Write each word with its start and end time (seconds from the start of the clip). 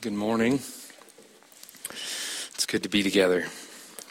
Good 0.00 0.12
morning. 0.12 0.60
It's 1.90 2.66
good 2.68 2.84
to 2.84 2.88
be 2.88 3.02
together. 3.02 3.46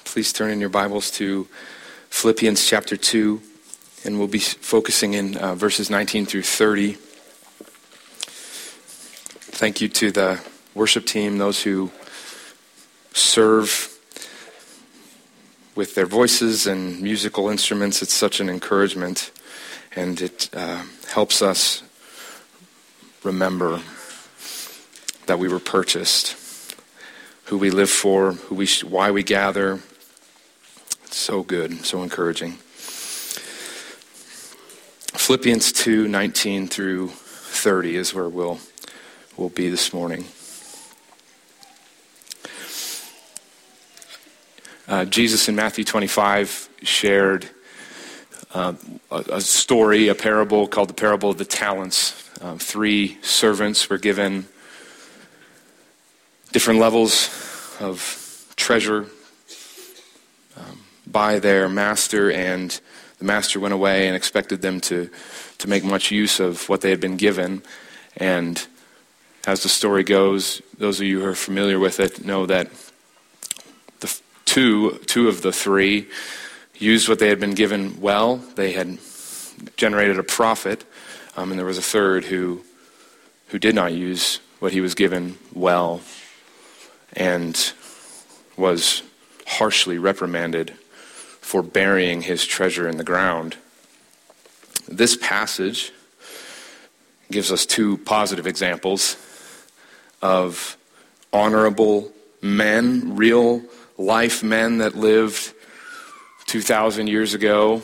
Please 0.03 0.33
turn 0.33 0.51
in 0.51 0.59
your 0.59 0.67
Bibles 0.67 1.09
to 1.11 1.47
Philippians 2.09 2.67
chapter 2.67 2.97
2, 2.97 3.41
and 4.03 4.19
we'll 4.19 4.27
be 4.27 4.39
focusing 4.39 5.13
in 5.13 5.37
uh, 5.37 5.55
verses 5.55 5.89
19 5.89 6.25
through 6.25 6.41
30. 6.41 6.97
Thank 9.55 9.79
you 9.79 9.87
to 9.87 10.11
the 10.11 10.41
worship 10.75 11.05
team, 11.05 11.37
those 11.37 11.63
who 11.63 11.89
serve 13.13 13.97
with 15.73 15.95
their 15.95 16.05
voices 16.05 16.67
and 16.67 17.01
musical 17.01 17.47
instruments. 17.47 18.01
It's 18.01 18.11
such 18.13 18.41
an 18.41 18.49
encouragement, 18.49 19.31
and 19.95 20.19
it 20.19 20.49
uh, 20.53 20.83
helps 21.07 21.41
us 21.41 21.81
remember 23.23 23.79
that 25.27 25.39
we 25.39 25.47
were 25.47 25.59
purchased, 25.59 26.35
who 27.45 27.57
we 27.57 27.69
live 27.69 27.89
for, 27.89 28.33
who 28.33 28.55
we 28.55 28.67
why 28.83 29.11
we 29.11 29.23
gather. 29.23 29.81
It's 31.05 31.17
so 31.17 31.43
good, 31.43 31.85
so 31.85 32.01
encouraging. 32.03 32.53
Philippians 35.13 35.71
2 35.73 36.07
19 36.07 36.67
through 36.67 37.09
30 37.09 37.95
is 37.95 38.13
where 38.13 38.29
we'll, 38.29 38.59
we'll 39.35 39.49
be 39.49 39.69
this 39.69 39.93
morning. 39.93 40.25
Uh, 44.87 45.03
Jesus 45.03 45.49
in 45.49 45.55
Matthew 45.55 45.83
25 45.83 46.69
shared 46.81 47.49
uh, 48.53 48.73
a, 49.11 49.23
a, 49.33 49.41
story, 49.41 50.07
a 50.07 50.15
parable 50.15 50.67
called 50.67 50.87
the 50.87 50.93
parable 50.93 51.31
of 51.31 51.37
the 51.37 51.45
talents. 51.45 52.31
Uh, 52.39 52.55
three 52.55 53.17
servants 53.21 53.89
were 53.89 53.97
given 53.97 54.47
different 56.51 56.79
levels 56.79 57.29
of 57.79 58.53
treasure 58.55 59.05
um, 60.55 60.79
by 61.05 61.39
their 61.39 61.69
master, 61.69 62.31
and 62.31 62.79
the 63.19 63.25
master 63.25 63.59
went 63.59 63.73
away 63.73 64.07
and 64.07 64.15
expected 64.15 64.61
them 64.61 64.79
to, 64.81 65.09
to 65.57 65.69
make 65.69 65.83
much 65.83 66.11
use 66.11 66.39
of 66.39 66.67
what 66.69 66.81
they 66.81 66.89
had 66.89 66.99
been 66.99 67.17
given. 67.17 67.61
And 68.15 68.65
as 69.45 69.63
the 69.63 69.69
story 69.69 70.03
goes, 70.03 70.61
those 70.77 70.99
of 70.99 71.05
you 71.05 71.21
who 71.21 71.27
are 71.27 71.35
familiar 71.35 71.79
with 71.79 71.99
it 71.99 72.25
know 72.25 72.45
that 72.45 72.69
the 73.99 74.19
two, 74.45 74.99
two 75.05 75.27
of 75.27 75.41
the 75.41 75.51
three 75.51 76.07
used 76.75 77.09
what 77.09 77.19
they 77.19 77.29
had 77.29 77.39
been 77.39 77.55
given 77.55 77.99
well. 77.99 78.37
They 78.37 78.73
had 78.73 78.97
generated 79.75 80.19
a 80.19 80.23
profit, 80.23 80.85
um, 81.35 81.51
and 81.51 81.59
there 81.59 81.65
was 81.65 81.77
a 81.77 81.83
third 81.83 82.25
who, 82.25 82.63
who 83.47 83.59
did 83.59 83.73
not 83.73 83.93
use 83.93 84.39
what 84.59 84.73
he 84.73 84.81
was 84.81 84.95
given 84.95 85.37
well 85.53 86.01
and 87.13 87.73
was 88.55 89.03
harshly 89.45 89.97
reprimanded 89.97 90.71
for 91.41 91.61
burying 91.61 92.21
his 92.21 92.45
treasure 92.45 92.87
in 92.87 92.97
the 92.97 93.03
ground. 93.03 93.55
This 94.87 95.15
passage 95.15 95.91
gives 97.31 97.51
us 97.51 97.65
two 97.65 97.97
positive 97.99 98.47
examples 98.47 99.17
of 100.21 100.77
honorable 101.31 102.11
men, 102.41 103.15
real 103.15 103.61
life 103.97 104.43
men 104.43 104.79
that 104.79 104.95
lived 104.95 105.53
2,000 106.47 107.07
years 107.07 107.33
ago. 107.33 107.81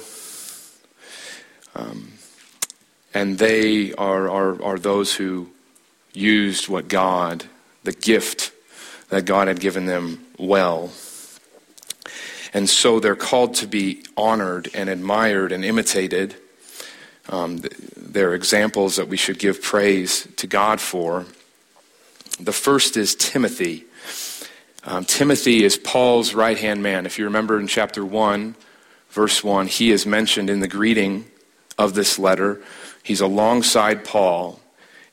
Um, 1.76 2.14
and 3.14 3.38
they 3.38 3.94
are, 3.94 4.30
are, 4.30 4.64
are 4.64 4.80
those 4.80 5.14
who 5.16 5.50
used 6.14 6.70
what 6.70 6.88
God, 6.88 7.46
the 7.84 7.92
gift 7.92 8.53
that 9.14 9.26
God 9.26 9.48
had 9.48 9.60
given 9.60 9.86
them 9.86 10.26
well. 10.40 10.90
And 12.52 12.68
so 12.68 13.00
they're 13.00 13.16
called 13.16 13.54
to 13.58 13.68
be 13.68 14.02
honored 14.18 14.72
and 14.74 14.90
admired 14.90 15.52
and 15.52 15.64
imitated. 15.64 16.34
Um, 17.30 17.62
they're 17.96 18.34
examples 18.34 18.96
that 18.96 19.08
we 19.08 19.18
should 19.18 19.38
give 19.38 19.62
praise 19.62 20.28
to 20.38 20.48
God 20.48 20.82
for. 20.82 21.28
The 22.40 22.52
first 22.52 22.98
is 22.98 23.14
Timothy. 23.14 23.86
Um, 24.84 25.06
Timothy 25.06 25.64
is 25.64 25.78
Paul's 25.78 26.34
right 26.34 26.58
hand 26.58 26.82
man. 26.82 27.06
If 27.06 27.20
you 27.20 27.26
remember 27.26 27.60
in 27.60 27.68
chapter 27.68 28.04
1, 28.04 28.56
verse 29.12 29.44
1, 29.44 29.68
he 29.68 29.92
is 29.92 30.08
mentioned 30.08 30.50
in 30.50 30.60
the 30.60 30.68
greeting 30.68 31.26
of 31.78 31.94
this 31.94 32.18
letter. 32.18 32.64
He's 33.04 33.22
alongside 33.22 34.06
Paul, 34.06 34.60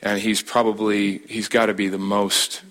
and 0.00 0.18
he's 0.18 0.40
probably, 0.40 1.18
he's 1.28 1.48
got 1.48 1.66
to 1.66 1.74
be 1.74 1.88
the 1.88 1.98
most 1.98 2.62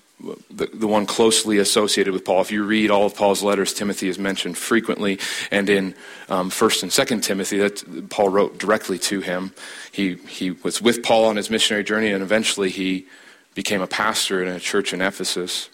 the, 0.49 0.67
the 0.73 0.87
one 0.87 1.05
closely 1.05 1.57
associated 1.57 2.13
with 2.13 2.25
Paul. 2.25 2.41
If 2.41 2.51
you 2.51 2.63
read 2.63 2.91
all 2.91 3.05
of 3.05 3.15
Paul's 3.15 3.41
letters, 3.41 3.73
Timothy 3.73 4.09
is 4.09 4.19
mentioned 4.19 4.57
frequently, 4.57 5.19
and 5.51 5.69
in 5.69 5.95
um, 6.27 6.49
First 6.49 6.83
and 6.83 6.91
Second 6.91 7.21
Timothy, 7.21 7.57
that 7.59 8.09
Paul 8.09 8.29
wrote 8.29 8.57
directly 8.57 8.99
to 8.99 9.21
him. 9.21 9.53
He 9.91 10.15
he 10.15 10.51
was 10.51 10.81
with 10.81 11.03
Paul 11.03 11.25
on 11.25 11.37
his 11.37 11.49
missionary 11.49 11.83
journey, 11.83 12.11
and 12.11 12.21
eventually 12.21 12.69
he 12.69 13.07
became 13.55 13.81
a 13.81 13.87
pastor 13.87 14.43
in 14.43 14.49
a 14.49 14.59
church 14.59 14.93
in 14.93 15.01
Ephesus. 15.01 15.69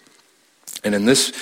And 0.84 0.94
in 0.94 1.04
this 1.04 1.32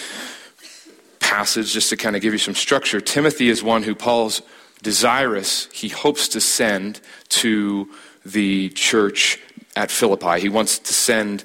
passage, 1.21 1.73
just 1.73 1.91
to 1.91 1.97
kind 1.97 2.17
of 2.17 2.23
give 2.23 2.33
you 2.33 2.39
some 2.39 2.55
structure, 2.55 3.01
Timothy 3.01 3.49
is 3.49 3.63
one 3.63 3.83
who 3.83 3.95
Paul's 3.95 4.41
desirous. 4.83 5.69
He 5.73 5.89
hopes 5.89 6.29
to 6.29 6.41
send 6.41 7.01
to 7.31 7.89
the 8.25 8.71
church 8.71 9.39
at 9.77 9.91
Philippi. 9.91 10.41
He 10.41 10.49
wants 10.49 10.79
to 10.79 10.95
send. 10.95 11.45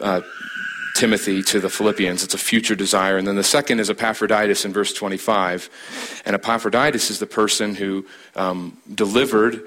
Uh, 0.00 0.20
Timothy 0.98 1.44
to 1.44 1.60
the 1.60 1.70
Philippians. 1.70 2.24
It's 2.24 2.34
a 2.34 2.38
future 2.38 2.74
desire. 2.74 3.16
And 3.16 3.26
then 3.26 3.36
the 3.36 3.44
second 3.44 3.78
is 3.78 3.88
Epaphroditus 3.88 4.64
in 4.64 4.72
verse 4.72 4.92
25. 4.92 6.22
And 6.26 6.34
Epaphroditus 6.34 7.08
is 7.08 7.20
the 7.20 7.26
person 7.26 7.76
who 7.76 8.04
um, 8.34 8.76
delivered 8.92 9.62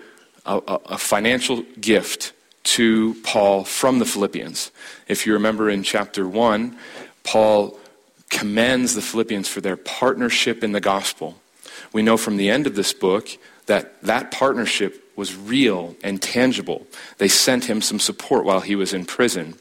a, 0.46 0.58
a, 0.58 0.97
financial 0.97 1.62
gift 1.80 2.34
to 2.64 3.16
Paul 3.24 3.64
from 3.64 4.00
the 4.00 4.06
Philippians. 4.06 4.72
If 5.08 5.25
you 5.25 5.31
remember 5.31 5.69
in 5.69 5.84
chapter 5.84 6.28
1, 6.28 6.75
Paul 7.24 7.80
commends 8.30 8.94
the 8.96 9.02
Philippians 9.02 9.48
for 9.48 9.62
their 9.62 9.78
partnership 9.78 10.66
in 10.66 10.74
the 10.74 10.81
gospel. 10.81 11.38
We 11.94 12.02
know 12.02 12.18
from 12.18 12.36
the 12.36 12.50
end 12.50 12.68
of 12.68 12.75
this 12.75 12.92
book 12.92 13.30
that 13.68 14.02
that 14.02 14.31
partnership 14.31 15.13
was 15.16 15.34
real 15.38 15.96
and 16.03 16.22
tangible. 16.22 16.88
They 17.19 17.30
sent 17.30 17.66
him 17.66 17.81
some 17.81 18.00
support 18.00 18.44
while 18.44 18.59
he 18.59 18.75
was 18.75 18.94
in 18.94 19.06
prison. 19.06 19.56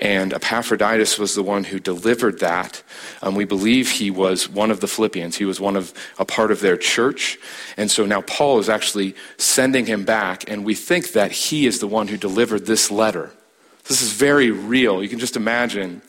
And 0.00 0.32
Epaphroditus 0.32 1.18
was 1.18 1.34
the 1.34 1.42
one 1.42 1.64
who 1.64 1.78
delivered 1.78 2.40
that. 2.40 2.82
Um, 3.22 3.34
we 3.34 3.44
believe 3.44 3.90
he 3.90 4.10
was 4.10 4.48
one 4.48 4.70
of 4.70 4.80
the 4.80 4.88
Philippians. 4.88 5.36
He 5.36 5.44
was 5.44 5.60
one 5.60 5.76
of 5.76 5.94
a 6.18 6.24
part 6.24 6.50
of 6.50 6.60
their 6.60 6.76
church. 6.76 7.38
And 7.76 7.90
so 7.90 8.04
now 8.04 8.22
Paul 8.22 8.58
is 8.58 8.68
actually 8.68 9.14
sending 9.36 9.86
him 9.86 10.04
back, 10.04 10.50
and 10.50 10.64
we 10.64 10.74
think 10.74 11.12
that 11.12 11.30
he 11.30 11.66
is 11.66 11.78
the 11.78 11.86
one 11.86 12.08
who 12.08 12.16
delivered 12.16 12.66
this 12.66 12.90
letter. 12.90 13.30
This 13.86 14.02
is 14.02 14.12
very 14.12 14.50
real. 14.50 15.02
You 15.02 15.08
can 15.08 15.18
just 15.18 15.36
imagine, 15.36 16.02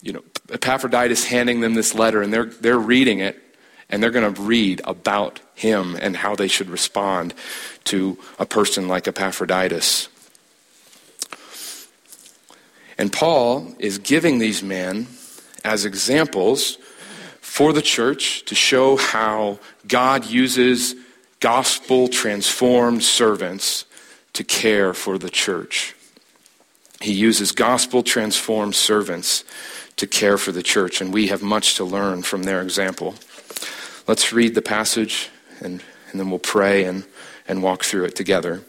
you 0.00 0.12
know, 0.12 0.22
Epaphroditus 0.50 1.24
handing 1.24 1.60
them 1.60 1.74
this 1.74 1.94
letter, 1.94 2.22
and 2.22 2.32
they're, 2.32 2.46
they're 2.46 2.78
reading 2.78 3.18
it, 3.18 3.42
and 3.90 4.02
they're 4.02 4.10
going 4.10 4.34
to 4.34 4.40
read 4.40 4.80
about 4.84 5.40
him 5.54 5.96
and 6.00 6.16
how 6.16 6.34
they 6.34 6.48
should 6.48 6.70
respond 6.70 7.34
to 7.84 8.18
a 8.38 8.46
person 8.46 8.88
like 8.88 9.06
Epaphroditus. 9.06 10.08
And 12.98 13.12
Paul 13.12 13.74
is 13.78 13.98
giving 13.98 14.38
these 14.38 14.62
men 14.62 15.06
as 15.64 15.84
examples 15.84 16.78
for 17.40 17.72
the 17.72 17.82
church 17.82 18.44
to 18.46 18.54
show 18.54 18.96
how 18.96 19.58
God 19.86 20.26
uses 20.26 20.94
gospel 21.40 22.08
transformed 22.08 23.02
servants 23.02 23.84
to 24.32 24.44
care 24.44 24.92
for 24.94 25.18
the 25.18 25.30
church. 25.30 25.94
He 27.00 27.12
uses 27.12 27.52
gospel 27.52 28.02
transformed 28.02 28.74
servants 28.74 29.44
to 29.96 30.06
care 30.06 30.38
for 30.38 30.52
the 30.52 30.62
church, 30.62 31.00
and 31.00 31.12
we 31.12 31.28
have 31.28 31.42
much 31.42 31.74
to 31.76 31.84
learn 31.84 32.22
from 32.22 32.42
their 32.42 32.62
example. 32.62 33.14
Let's 34.06 34.32
read 34.32 34.54
the 34.54 34.62
passage, 34.62 35.30
and, 35.60 35.82
and 36.10 36.20
then 36.20 36.30
we'll 36.30 36.38
pray 36.38 36.84
and, 36.84 37.04
and 37.48 37.62
walk 37.62 37.84
through 37.84 38.04
it 38.04 38.16
together. 38.16 38.62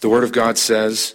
The 0.00 0.08
Word 0.08 0.24
of 0.24 0.32
God 0.32 0.58
says, 0.58 1.14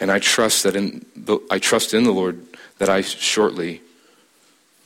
And 0.00 0.10
I 0.10 0.18
trust 0.18 0.62
that 0.62 0.76
in 0.76 1.04
the, 1.16 1.38
I 1.50 1.58
trust 1.58 1.94
in 1.94 2.04
the 2.04 2.12
Lord 2.12 2.44
that 2.78 2.88
I 2.88 3.00
shortly 3.00 3.82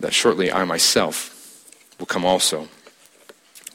that 0.01 0.13
shortly 0.13 0.51
I 0.51 0.65
myself 0.65 1.33
will 1.99 2.07
come 2.07 2.25
also. 2.25 2.69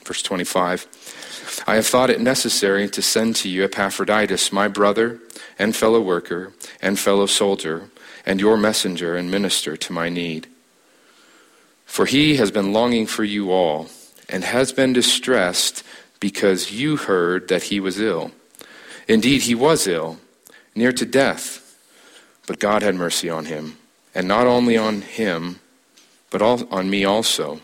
Verse 0.03 0.21
25. 0.21 1.63
I 1.65 1.75
have 1.75 1.87
thought 1.87 2.09
it 2.09 2.19
necessary 2.19 2.89
to 2.89 3.01
send 3.01 3.35
to 3.37 3.49
you 3.49 3.63
Epaphroditus, 3.63 4.51
my 4.51 4.67
brother 4.67 5.19
and 5.57 5.75
fellow 5.75 6.01
worker 6.01 6.53
and 6.81 6.99
fellow 6.99 7.25
soldier, 7.25 7.89
and 8.25 8.39
your 8.39 8.57
messenger 8.57 9.15
and 9.15 9.31
minister 9.31 9.77
to 9.77 9.93
my 9.93 10.09
need. 10.09 10.47
For 11.85 12.05
he 12.05 12.35
has 12.35 12.51
been 12.51 12.73
longing 12.73 13.07
for 13.07 13.23
you 13.23 13.51
all, 13.51 13.87
and 14.29 14.43
has 14.43 14.73
been 14.73 14.91
distressed 14.91 15.83
because 16.19 16.71
you 16.71 16.97
heard 16.97 17.47
that 17.47 17.63
he 17.63 17.79
was 17.79 17.99
ill. 17.99 18.31
Indeed, 19.07 19.43
he 19.43 19.55
was 19.55 19.87
ill, 19.87 20.17
near 20.77 20.91
to 20.93 21.05
death, 21.05 21.77
but 22.45 22.59
God 22.59 22.81
had 22.81 22.95
mercy 22.95 23.29
on 23.29 23.45
him, 23.45 23.77
and 24.15 24.27
not 24.27 24.47
only 24.47 24.77
on 24.77 25.01
him, 25.01 25.59
but 26.29 26.41
on 26.41 26.89
me 26.89 27.03
also, 27.03 27.59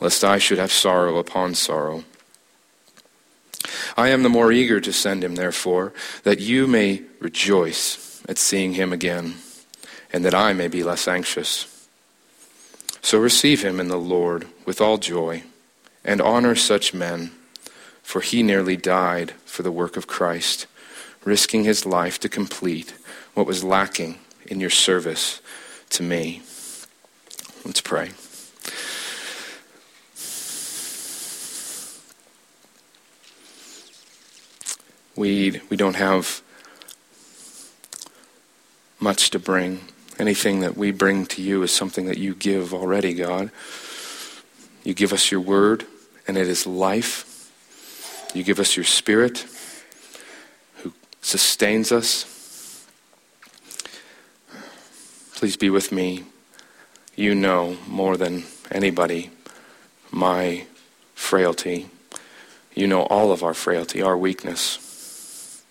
lest 0.00 0.22
I 0.22 0.38
should 0.38 0.58
have 0.58 0.72
sorrow 0.72 1.18
upon 1.18 1.54
sorrow. 1.54 2.04
I 3.96 4.08
am 4.08 4.22
the 4.22 4.28
more 4.28 4.52
eager 4.52 4.80
to 4.80 4.92
send 4.92 5.24
him, 5.24 5.34
therefore, 5.34 5.92
that 6.24 6.40
you 6.40 6.66
may 6.66 7.02
rejoice 7.20 8.22
at 8.28 8.38
seeing 8.38 8.74
him 8.74 8.92
again 8.92 9.34
and 10.12 10.24
that 10.24 10.34
I 10.34 10.52
may 10.52 10.68
be 10.68 10.84
less 10.84 11.08
anxious. 11.08 11.88
So 13.00 13.18
receive 13.18 13.64
him 13.64 13.80
in 13.80 13.88
the 13.88 13.98
Lord 13.98 14.46
with 14.66 14.80
all 14.80 14.98
joy, 14.98 15.44
and 16.04 16.20
honor 16.20 16.54
such 16.54 16.92
men, 16.92 17.32
for 18.02 18.20
he 18.20 18.42
nearly 18.42 18.76
died 18.76 19.32
for 19.44 19.62
the 19.62 19.72
work 19.72 19.96
of 19.96 20.06
Christ, 20.06 20.66
risking 21.24 21.64
his 21.64 21.86
life 21.86 22.18
to 22.20 22.28
complete 22.28 22.94
what 23.34 23.46
was 23.46 23.62
lacking 23.62 24.18
in 24.46 24.60
your 24.60 24.70
service 24.70 25.40
to 25.90 26.02
me. 26.02 26.42
Let's 27.64 27.80
pray. 27.80 28.10
We, 35.14 35.60
we 35.68 35.76
don't 35.76 35.96
have 35.96 36.42
much 38.98 39.30
to 39.30 39.38
bring 39.38 39.80
Anything 40.18 40.60
that 40.60 40.76
we 40.76 40.92
bring 40.92 41.26
to 41.26 41.42
you 41.42 41.62
is 41.62 41.72
something 41.72 42.06
that 42.06 42.18
you 42.18 42.34
give 42.34 42.74
already, 42.74 43.14
God. 43.14 43.50
You 44.84 44.94
give 44.94 45.12
us 45.12 45.30
your 45.30 45.40
word, 45.40 45.86
and 46.28 46.36
it 46.36 46.48
is 46.48 46.66
life. 46.66 47.50
You 48.34 48.44
give 48.44 48.60
us 48.60 48.76
your 48.76 48.84
spirit, 48.84 49.46
sustains 51.22 51.90
us. 51.90 52.86
Please 55.36 55.56
be 55.56 55.70
with 55.70 55.90
me. 55.90 56.24
You 57.16 57.34
know 57.34 57.76
more 57.86 58.16
than 58.16 58.44
anybody 58.70 59.30
my 60.10 60.66
frailty. 61.14 61.88
You 62.74 62.86
know 62.86 63.02
all 63.04 63.32
of 63.32 63.42
our 63.42 63.54
frailty, 63.54 64.02
our 64.02 64.16
weakness. 64.16 65.64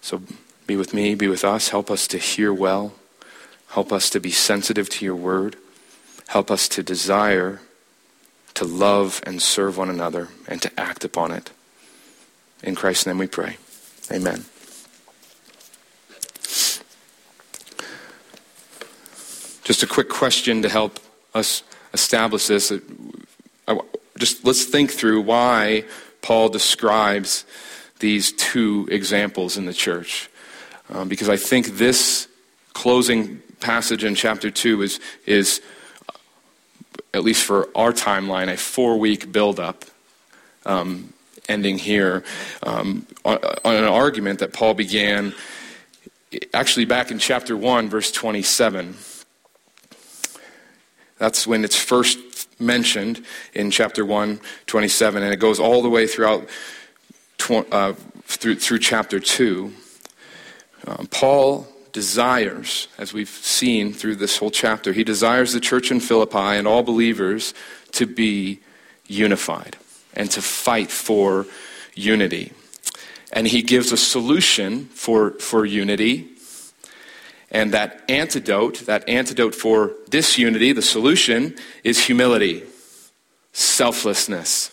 So 0.00 0.22
be 0.66 0.76
with 0.76 0.94
me, 0.94 1.14
be 1.14 1.28
with 1.28 1.44
us. 1.44 1.68
Help 1.68 1.90
us 1.90 2.06
to 2.08 2.18
hear 2.18 2.52
well. 2.52 2.94
Help 3.68 3.92
us 3.92 4.08
to 4.10 4.20
be 4.20 4.30
sensitive 4.30 4.88
to 4.90 5.04
your 5.04 5.16
word. 5.16 5.56
Help 6.28 6.50
us 6.50 6.68
to 6.68 6.82
desire 6.82 7.60
to 8.54 8.64
love 8.64 9.20
and 9.26 9.42
serve 9.42 9.76
one 9.76 9.90
another 9.90 10.28
and 10.46 10.62
to 10.62 10.80
act 10.80 11.04
upon 11.04 11.32
it. 11.32 11.50
In 12.62 12.74
Christ's 12.74 13.06
name 13.06 13.18
we 13.18 13.26
pray. 13.26 13.58
Amen. 14.10 14.44
Just 19.64 19.82
a 19.82 19.86
quick 19.86 20.10
question 20.10 20.60
to 20.62 20.68
help 20.68 21.00
us 21.34 21.62
establish 21.92 22.46
this. 22.48 22.72
Just 24.18 24.44
let's 24.44 24.64
think 24.64 24.90
through 24.90 25.22
why 25.22 25.84
Paul 26.20 26.50
describes 26.50 27.46
these 28.00 28.32
two 28.32 28.86
examples 28.90 29.56
in 29.56 29.64
the 29.64 29.72
church 29.72 30.28
um, 30.90 31.08
because 31.08 31.28
I 31.28 31.36
think 31.36 31.78
this 31.78 32.28
closing 32.74 33.38
passage 33.60 34.04
in 34.04 34.14
chapter 34.14 34.50
2 34.50 34.82
is, 34.82 35.00
is 35.24 35.62
at 37.14 37.24
least 37.24 37.44
for 37.44 37.68
our 37.74 37.92
timeline, 37.92 38.52
a 38.52 38.56
four 38.56 38.98
week 38.98 39.32
buildup. 39.32 39.84
Um, 40.66 41.13
ending 41.48 41.78
here 41.78 42.24
um, 42.62 43.06
on, 43.24 43.38
on 43.64 43.74
an 43.74 43.84
argument 43.84 44.38
that 44.38 44.52
Paul 44.52 44.74
began 44.74 45.34
actually 46.52 46.84
back 46.84 47.10
in 47.10 47.18
chapter 47.18 47.56
1, 47.56 47.88
verse 47.88 48.10
27. 48.10 48.94
That's 51.18 51.46
when 51.46 51.64
it's 51.64 51.76
first 51.76 52.18
mentioned 52.60 53.24
in 53.52 53.70
chapter 53.70 54.04
1, 54.04 54.40
27, 54.66 55.22
and 55.22 55.32
it 55.32 55.36
goes 55.36 55.60
all 55.60 55.82
the 55.82 55.88
way 55.88 56.06
throughout 56.06 56.48
uh, 57.50 57.92
through, 58.24 58.56
through 58.56 58.78
chapter 58.78 59.20
2. 59.20 59.72
Um, 60.86 61.06
Paul 61.08 61.68
desires, 61.92 62.88
as 62.98 63.12
we've 63.12 63.28
seen 63.28 63.92
through 63.92 64.16
this 64.16 64.38
whole 64.38 64.50
chapter, 64.50 64.92
he 64.92 65.04
desires 65.04 65.52
the 65.52 65.60
church 65.60 65.90
in 65.90 66.00
Philippi 66.00 66.38
and 66.38 66.66
all 66.66 66.82
believers 66.82 67.54
to 67.92 68.06
be 68.06 68.60
unified 69.06 69.76
and 70.14 70.30
to 70.30 70.42
fight 70.42 70.90
for 70.90 71.46
unity. 71.94 72.52
And 73.32 73.46
he 73.46 73.62
gives 73.62 73.92
a 73.92 73.96
solution 73.96 74.86
for, 74.86 75.32
for 75.32 75.66
unity. 75.66 76.30
And 77.50 77.72
that 77.72 78.02
antidote, 78.08 78.86
that 78.86 79.08
antidote 79.08 79.54
for 79.54 79.92
disunity, 80.08 80.72
the 80.72 80.82
solution 80.82 81.56
is 81.82 82.04
humility, 82.06 82.62
selflessness. 83.52 84.72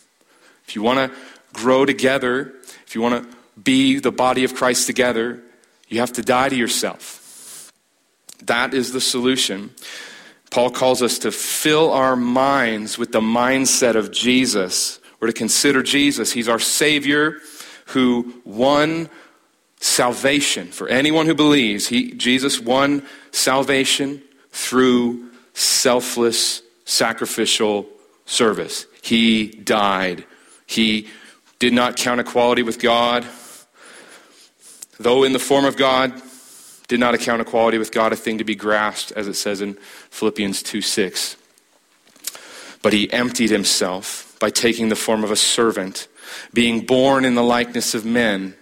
If 0.67 0.75
you 0.75 0.81
want 0.81 1.11
to 1.11 1.17
grow 1.53 1.85
together, 1.85 2.53
if 2.87 2.95
you 2.95 3.01
want 3.01 3.23
to 3.23 3.37
be 3.61 3.99
the 3.99 4.11
body 4.11 4.43
of 4.43 4.55
Christ 4.55 4.87
together, 4.87 5.41
you 5.87 5.99
have 5.99 6.13
to 6.13 6.21
die 6.21 6.49
to 6.49 6.55
yourself. 6.55 7.71
That 8.43 8.73
is 8.73 8.93
the 8.93 9.01
solution. 9.01 9.71
Paul 10.49 10.71
calls 10.71 11.01
us 11.01 11.19
to 11.19 11.31
fill 11.31 11.91
our 11.91 12.15
minds 12.15 12.97
with 12.97 13.11
the 13.11 13.21
mindset 13.21 13.95
of 13.95 14.11
Jesus. 14.11 15.00
We're 15.21 15.27
to 15.27 15.33
consider 15.33 15.81
Jesus. 15.83 16.33
He's 16.33 16.49
our 16.49 16.59
Savior 16.59 17.37
who 17.87 18.41
won 18.43 19.09
salvation. 19.79 20.67
For 20.67 20.89
anyone 20.89 21.25
who 21.27 21.35
believes, 21.35 21.87
he, 21.87 22.11
Jesus 22.11 22.59
won 22.59 23.05
salvation 23.31 24.21
through 24.51 25.29
selfless, 25.53 26.61
sacrificial 26.83 27.87
service. 28.25 28.85
He 29.01 29.47
died. 29.47 30.25
He 30.67 31.07
did 31.59 31.71
not 31.71 31.95
count 31.95 32.19
equality 32.19 32.63
with 32.63 32.79
God 32.79 33.25
though 35.03 35.23
in 35.23 35.33
the 35.33 35.39
form 35.39 35.65
of 35.65 35.77
God, 35.77 36.21
did 36.87 36.99
not 36.99 37.13
account 37.13 37.41
equality 37.41 37.77
with 37.77 37.91
God 37.91 38.13
a 38.13 38.15
thing 38.15 38.37
to 38.37 38.43
be 38.43 38.55
grasped, 38.55 39.11
as 39.13 39.27
it 39.27 39.35
says 39.35 39.61
in 39.61 39.75
Philippians 40.09 40.61
2 40.63 40.81
6. 40.81 41.37
But 42.81 42.93
he 42.93 43.11
emptied 43.11 43.49
himself 43.49 44.30
by 44.41 44.49
taking 44.49 44.89
the 44.89 44.95
form 44.95 45.23
of 45.23 45.29
a 45.31 45.35
servant, 45.35 46.07
being 46.51 46.81
born 46.81 47.23
in 47.23 47.35
the 47.35 47.43
likeness 47.43 47.93
of 47.93 48.03
men, 48.03 48.55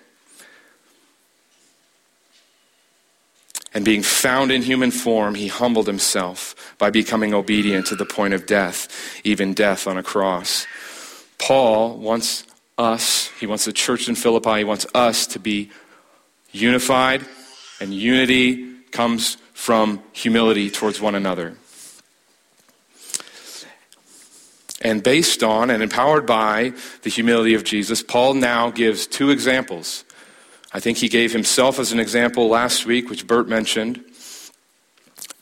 and 3.74 3.86
being 3.86 4.04
found 4.04 4.52
in 4.52 4.62
human 4.62 4.92
form, 4.92 5.36
he 5.36 5.48
humbled 5.48 5.88
himself 5.88 6.76
by 6.78 6.90
becoming 6.90 7.34
obedient 7.34 7.86
to 7.88 7.96
the 7.96 8.06
point 8.06 8.34
of 8.34 8.46
death, 8.46 9.22
even 9.24 9.54
death 9.54 9.88
on 9.88 9.98
a 9.98 10.04
cross. 10.04 10.68
Paul 11.38 11.98
wants 11.98 12.44
us, 12.78 13.30
he 13.40 13.46
wants 13.46 13.64
the 13.64 13.72
church 13.72 14.10
in 14.10 14.16
Philippi, 14.16 14.58
he 14.58 14.64
wants 14.66 14.86
us 14.94 15.28
to 15.28 15.40
be 15.40 15.72
unified, 16.52 17.26
and 17.80 17.94
unity 17.94 18.76
comes 18.92 19.38
from 19.54 20.04
humility 20.12 20.70
towards 20.70 21.00
one 21.00 21.16
another. 21.16 21.56
And 24.82 25.04
based 25.04 25.44
on 25.44 25.70
and 25.70 25.84
empowered 25.84 26.26
by 26.26 26.74
the 27.02 27.10
humility 27.10 27.54
of 27.54 27.64
Jesus, 27.64 28.02
Paul 28.02 28.34
now 28.36 28.70
gives 28.70 29.08
two 29.08 29.30
examples. 29.30 30.06
I 30.72 30.80
think 30.80 31.00
he 31.00 31.10
gave 31.10 31.34
himself 31.34 31.80
as 31.80 31.92
an 31.92 32.00
example 32.00 32.48
last 32.48 32.86
week, 32.86 33.10
which 33.10 33.28
Bert 33.28 33.48
mentioned. 33.48 34.04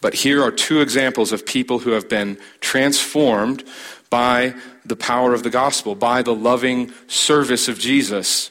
But 0.01 0.13
here 0.13 0.43
are 0.43 0.51
two 0.51 0.81
examples 0.81 1.31
of 1.31 1.45
people 1.45 1.79
who 1.79 1.91
have 1.91 2.07
been 2.07 2.37
transformed 2.61 3.63
by 4.09 4.55
the 4.85 4.95
power 4.95 5.33
of 5.33 5.43
the 5.43 5.49
gospel, 5.49 5.95
by 5.95 6.21
the 6.21 6.33
loving 6.33 6.93
service 7.07 7.67
of 7.67 7.77
Jesus 7.77 8.49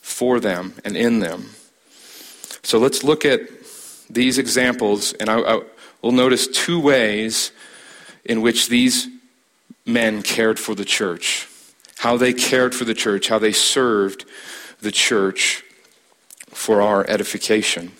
for 0.00 0.40
them 0.40 0.74
and 0.84 0.96
in 0.96 1.18
them. 1.18 1.50
So 2.62 2.78
let's 2.78 3.04
look 3.04 3.24
at 3.24 3.40
these 4.08 4.38
examples, 4.38 5.12
and 5.14 5.28
I, 5.28 5.40
I, 5.40 5.60
we'll 6.00 6.12
notice 6.12 6.46
two 6.46 6.80
ways 6.80 7.52
in 8.28 8.42
which 8.42 8.68
these 8.68 9.08
men 9.86 10.22
cared 10.22 10.58
for 10.58 10.74
the 10.74 10.84
church. 10.84 11.48
How 11.98 12.16
they 12.16 12.32
cared 12.34 12.74
for 12.74 12.84
the 12.84 12.94
church, 12.94 13.28
how 13.28 13.38
they 13.38 13.52
served 13.52 14.24
the 14.80 14.92
church. 14.92 15.62
for 16.52 16.80
our 16.80 17.04
edification. 17.08 17.92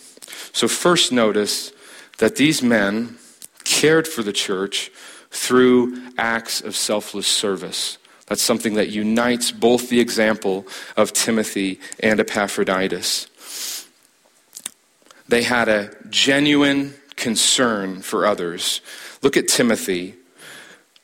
So, 0.53 0.67
first, 0.67 1.13
notice 1.13 1.73
that 2.19 2.37
these 2.37 2.63
men 2.63 3.19
cared 3.65 4.09
for 4.09 4.23
the 4.23 4.33
church 4.33 4.91
through 5.31 6.01
acts 6.17 6.63
of 6.63 6.75
selfless 6.75 7.27
service. 7.27 7.99
That's 8.27 8.43
something 8.43 8.75
that 8.75 8.89
unites 8.89 9.53
both 9.53 9.91
the 9.91 10.01
example 10.01 10.67
of 10.97 11.13
Timothy 11.13 11.79
and 12.01 12.19
Epaphroditus. 12.19 13.29
They 15.29 15.43
had 15.43 15.69
a 15.69 15.91
genuine 16.09 16.95
concern 17.17 18.01
for 18.01 18.27
others. 18.27 18.81
Look 19.27 19.37
at 19.37 19.49
Timothy. 19.49 20.15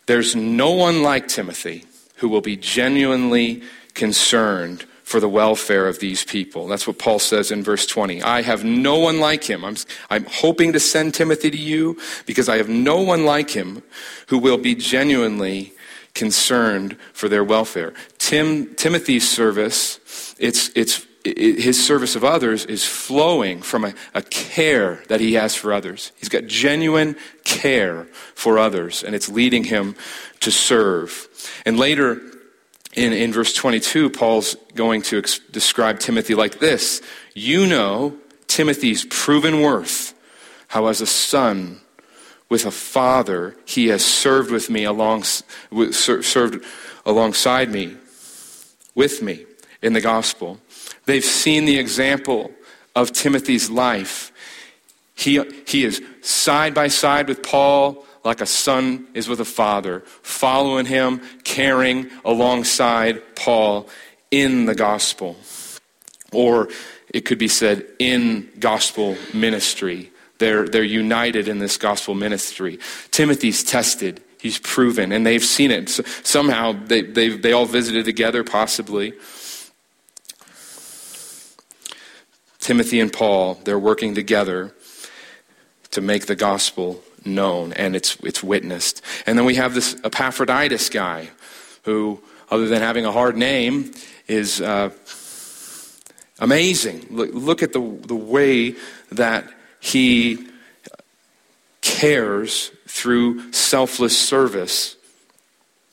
There's 0.07 0.37
no 0.37 0.71
one 0.71 1.02
like 1.02 1.26
Timothy 1.26 1.85
who 2.19 2.29
will 2.29 2.41
be 2.41 2.57
genuinely 2.57 3.64
concerned 3.95 4.85
for 5.02 5.19
the 5.19 5.29
welfare 5.29 5.88
of 5.88 5.99
these 5.99 6.25
people. 6.25 6.69
That's 6.69 6.87
what 6.87 7.00
Paul 7.00 7.19
says 7.19 7.50
in 7.50 7.64
verse 7.64 7.85
20. 7.85 8.23
I 8.23 8.43
have 8.43 8.62
no 8.62 8.97
one 8.97 9.19
like 9.19 9.43
him. 9.43 9.64
I'm, 9.64 9.75
I'm 10.09 10.25
hoping 10.26 10.73
to 10.73 10.79
send 10.79 11.14
Timothy 11.14 11.50
to 11.50 11.59
you 11.59 11.99
because 12.25 12.49
I 12.49 12.59
have 12.59 12.69
no 12.69 13.00
one 13.00 13.25
like 13.25 13.50
him 13.50 13.83
who 14.29 14.38
will 14.38 14.57
be 14.57 14.76
genuinely 14.76 15.73
concerned 16.14 16.97
for 17.12 17.29
their 17.29 17.43
welfare. 17.43 17.93
Tim, 18.19 18.73
Timothy's 18.76 19.29
service, 19.29 19.99
it's, 20.38 20.71
it's, 20.76 21.00
it, 21.00 21.07
his 21.25 21.85
service 21.85 22.17
of 22.17 22.25
others 22.25 22.64
is 22.64 22.85
flowing 22.85 23.62
from 23.62 23.85
a, 23.85 23.95
a 24.14 24.23
care 24.23 25.02
that 25.09 25.21
he 25.21 25.35
has 25.35 25.55
for 25.55 25.73
others. 25.73 26.12
He's 26.17 26.29
got 26.29 26.47
genuine 26.47 27.17
care 27.45 28.05
for 28.35 28.59
others, 28.59 29.05
and 29.05 29.14
it's 29.14 29.29
leading 29.29 29.64
him 29.64 29.95
to 30.41 30.50
serve. 30.50 31.29
And 31.64 31.79
later, 31.79 32.21
in, 32.95 33.12
in 33.12 33.33
verse 33.33 33.55
22, 33.55 34.11
Paul's 34.11 34.57
going 34.75 35.02
to 35.02 35.19
ex- 35.19 35.38
describe 35.38 35.99
Timothy 36.00 36.35
like 36.35 36.59
this 36.59 37.00
You 37.35 37.67
know 37.67 38.17
Timothy's 38.49 39.05
proven 39.05 39.61
worth, 39.61 40.14
how 40.69 40.87
as 40.87 41.00
a 41.00 41.07
son 41.07 41.81
with 42.49 42.67
a 42.67 42.71
father 42.71 43.57
he 43.64 43.88
has 43.88 44.05
served 44.05 44.50
with 44.50 44.69
me 44.69 44.85
along, 44.85 45.23
served 45.23 46.64
alongside 47.07 47.71
me, 47.71 47.97
with 48.95 49.23
me 49.23 49.47
in 49.81 49.95
the 49.95 50.00
gospel. 50.00 50.61
They've 51.06 51.25
seen 51.25 51.64
the 51.64 51.78
example 51.78 52.52
of 52.94 53.12
Timothy's 53.12 53.71
life. 53.71 54.32
He, 55.14 55.42
he 55.66 55.85
is 55.85 56.02
side 56.21 56.75
by 56.75 56.88
side 56.88 57.28
with 57.28 57.42
Paul 57.42 58.04
like 58.25 58.40
a 58.40 58.47
son 58.47 59.06
is 59.14 59.28
with 59.28 59.40
a 59.40 59.44
father, 59.44 60.00
following 60.23 60.87
him, 60.87 61.21
caring 61.44 62.09
alongside 62.25 63.35
Paul 63.35 63.88
in 64.30 64.66
the 64.66 64.75
gospel. 64.75 65.37
Or 66.32 66.68
it 67.12 67.23
could 67.23 67.38
be 67.38 67.49
said 67.49 67.85
in 67.99 68.49
gospel 68.59 69.16
ministry. 69.35 70.11
They're, 70.38 70.68
they're 70.68 70.85
united 70.85 71.49
in 71.49 71.59
this 71.59 71.76
gospel 71.76 72.14
ministry. 72.14 72.78
Timothy's 73.11 73.62
tested, 73.62 74.23
he's 74.40 74.59
proven, 74.59 75.12
and 75.12 75.26
they've 75.26 75.44
seen 75.44 75.71
it. 75.71 75.88
So 75.88 76.04
somehow 76.23 76.73
they, 76.73 77.02
they, 77.02 77.30
they 77.30 77.52
all 77.52 77.66
visited 77.66 78.04
together, 78.04 78.44
possibly. 78.44 79.14
Timothy 82.62 83.00
and 83.00 83.12
Paul, 83.12 83.54
they're 83.64 83.78
working 83.78 84.14
together 84.14 84.73
to 85.90 86.00
make 86.00 86.26
the 86.26 86.37
gospel 86.37 87.02
known 87.25 87.73
and 87.73 87.97
it's, 87.97 88.16
it's 88.23 88.40
witnessed. 88.40 89.02
And 89.26 89.37
then 89.37 89.45
we 89.45 89.57
have 89.57 89.75
this 89.75 89.97
Epaphroditus 90.04 90.88
guy 90.88 91.31
who, 91.83 92.23
other 92.52 92.69
than 92.69 92.81
having 92.81 93.04
a 93.04 93.11
hard 93.11 93.37
name, 93.37 93.92
is 94.28 94.61
uh, 94.61 94.90
amazing. 96.38 97.04
Look, 97.11 97.31
look 97.33 97.62
at 97.64 97.73
the, 97.73 97.81
the 97.81 98.14
way 98.14 98.76
that 99.11 99.45
he 99.81 100.47
cares 101.81 102.71
through 102.87 103.52
selfless 103.52 104.16
service. 104.16 104.97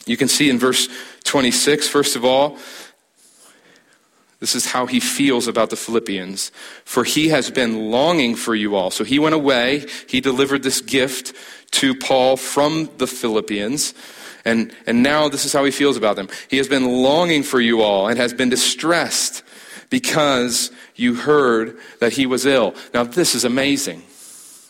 You 0.05 0.17
can 0.17 0.27
see 0.27 0.51
in 0.51 0.59
verse 0.59 0.87
26, 1.23 1.87
first 1.87 2.15
of 2.15 2.23
all, 2.23 2.59
this 4.39 4.55
is 4.55 4.65
how 4.65 4.85
he 4.85 4.99
feels 4.99 5.47
about 5.47 5.69
the 5.69 5.75
Philippians. 5.75 6.51
For 6.85 7.03
he 7.03 7.27
has 7.29 7.51
been 7.51 7.91
longing 7.91 8.35
for 8.35 8.55
you 8.55 8.75
all. 8.75 8.89
So 8.89 9.03
he 9.03 9.19
went 9.19 9.35
away. 9.35 9.85
He 10.07 10.21
delivered 10.21 10.63
this 10.63 10.81
gift 10.81 11.33
to 11.71 11.93
Paul 11.93 12.37
from 12.37 12.89
the 12.97 13.07
Philippians. 13.07 13.93
And, 14.45 14.73
and 14.87 15.03
now 15.03 15.27
this 15.27 15.45
is 15.45 15.51
how 15.51 15.65
he 15.65 15.71
feels 15.71 15.97
about 15.97 16.15
them. 16.15 16.29
He 16.49 16.57
has 16.57 16.69
been 16.69 17.03
longing 17.03 17.43
for 17.43 17.59
you 17.59 17.81
all 17.81 18.07
and 18.07 18.17
has 18.17 18.33
been 18.33 18.49
distressed 18.49 19.43
because 19.89 20.71
you 20.95 21.15
heard 21.15 21.77
that 21.99 22.13
he 22.13 22.25
was 22.25 22.45
ill. 22.45 22.75
Now, 22.93 23.03
this 23.03 23.35
is 23.35 23.43
amazing. 23.43 24.03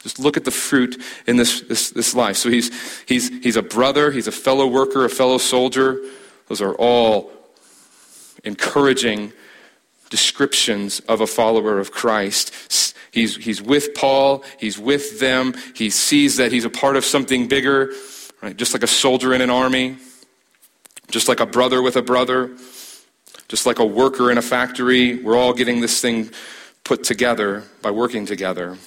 Just 0.01 0.17
look 0.17 0.37
at 0.37 0.45
the 0.45 0.51
fruit 0.51 0.99
in 1.27 1.37
this, 1.37 1.61
this, 1.61 1.91
this 1.91 2.15
life. 2.15 2.37
So 2.37 2.49
he's, 2.49 2.71
he's, 3.05 3.29
he's 3.43 3.57
a 3.57 3.61
brother, 3.61 4.11
he's 4.11 4.27
a 4.27 4.31
fellow 4.31 4.65
worker, 4.65 5.05
a 5.05 5.09
fellow 5.09 5.37
soldier. 5.37 5.99
Those 6.47 6.61
are 6.61 6.73
all 6.75 7.31
encouraging 8.43 9.33
descriptions 10.09 10.99
of 11.01 11.21
a 11.21 11.27
follower 11.27 11.79
of 11.79 11.91
Christ. 11.91 12.95
He's, 13.11 13.35
he's 13.35 13.61
with 13.61 13.93
Paul, 13.95 14.43
he's 14.59 14.77
with 14.77 15.19
them, 15.19 15.53
he 15.75 15.89
sees 15.89 16.37
that 16.37 16.51
he's 16.51 16.65
a 16.65 16.69
part 16.69 16.95
of 16.95 17.05
something 17.05 17.47
bigger, 17.47 17.91
right? 18.41 18.55
just 18.55 18.73
like 18.73 18.83
a 18.83 18.87
soldier 18.87 19.33
in 19.33 19.41
an 19.41 19.49
army, 19.49 19.97
just 21.09 21.27
like 21.27 21.39
a 21.39 21.45
brother 21.45 21.81
with 21.81 21.95
a 21.95 22.01
brother, 22.01 22.55
just 23.47 23.65
like 23.65 23.79
a 23.79 23.85
worker 23.85 24.29
in 24.29 24.37
a 24.37 24.41
factory. 24.41 25.21
We're 25.21 25.37
all 25.37 25.53
getting 25.53 25.81
this 25.81 25.99
thing 26.01 26.29
put 26.83 27.03
together 27.03 27.63
by 27.81 27.91
working 27.91 28.25
together. 28.25 28.77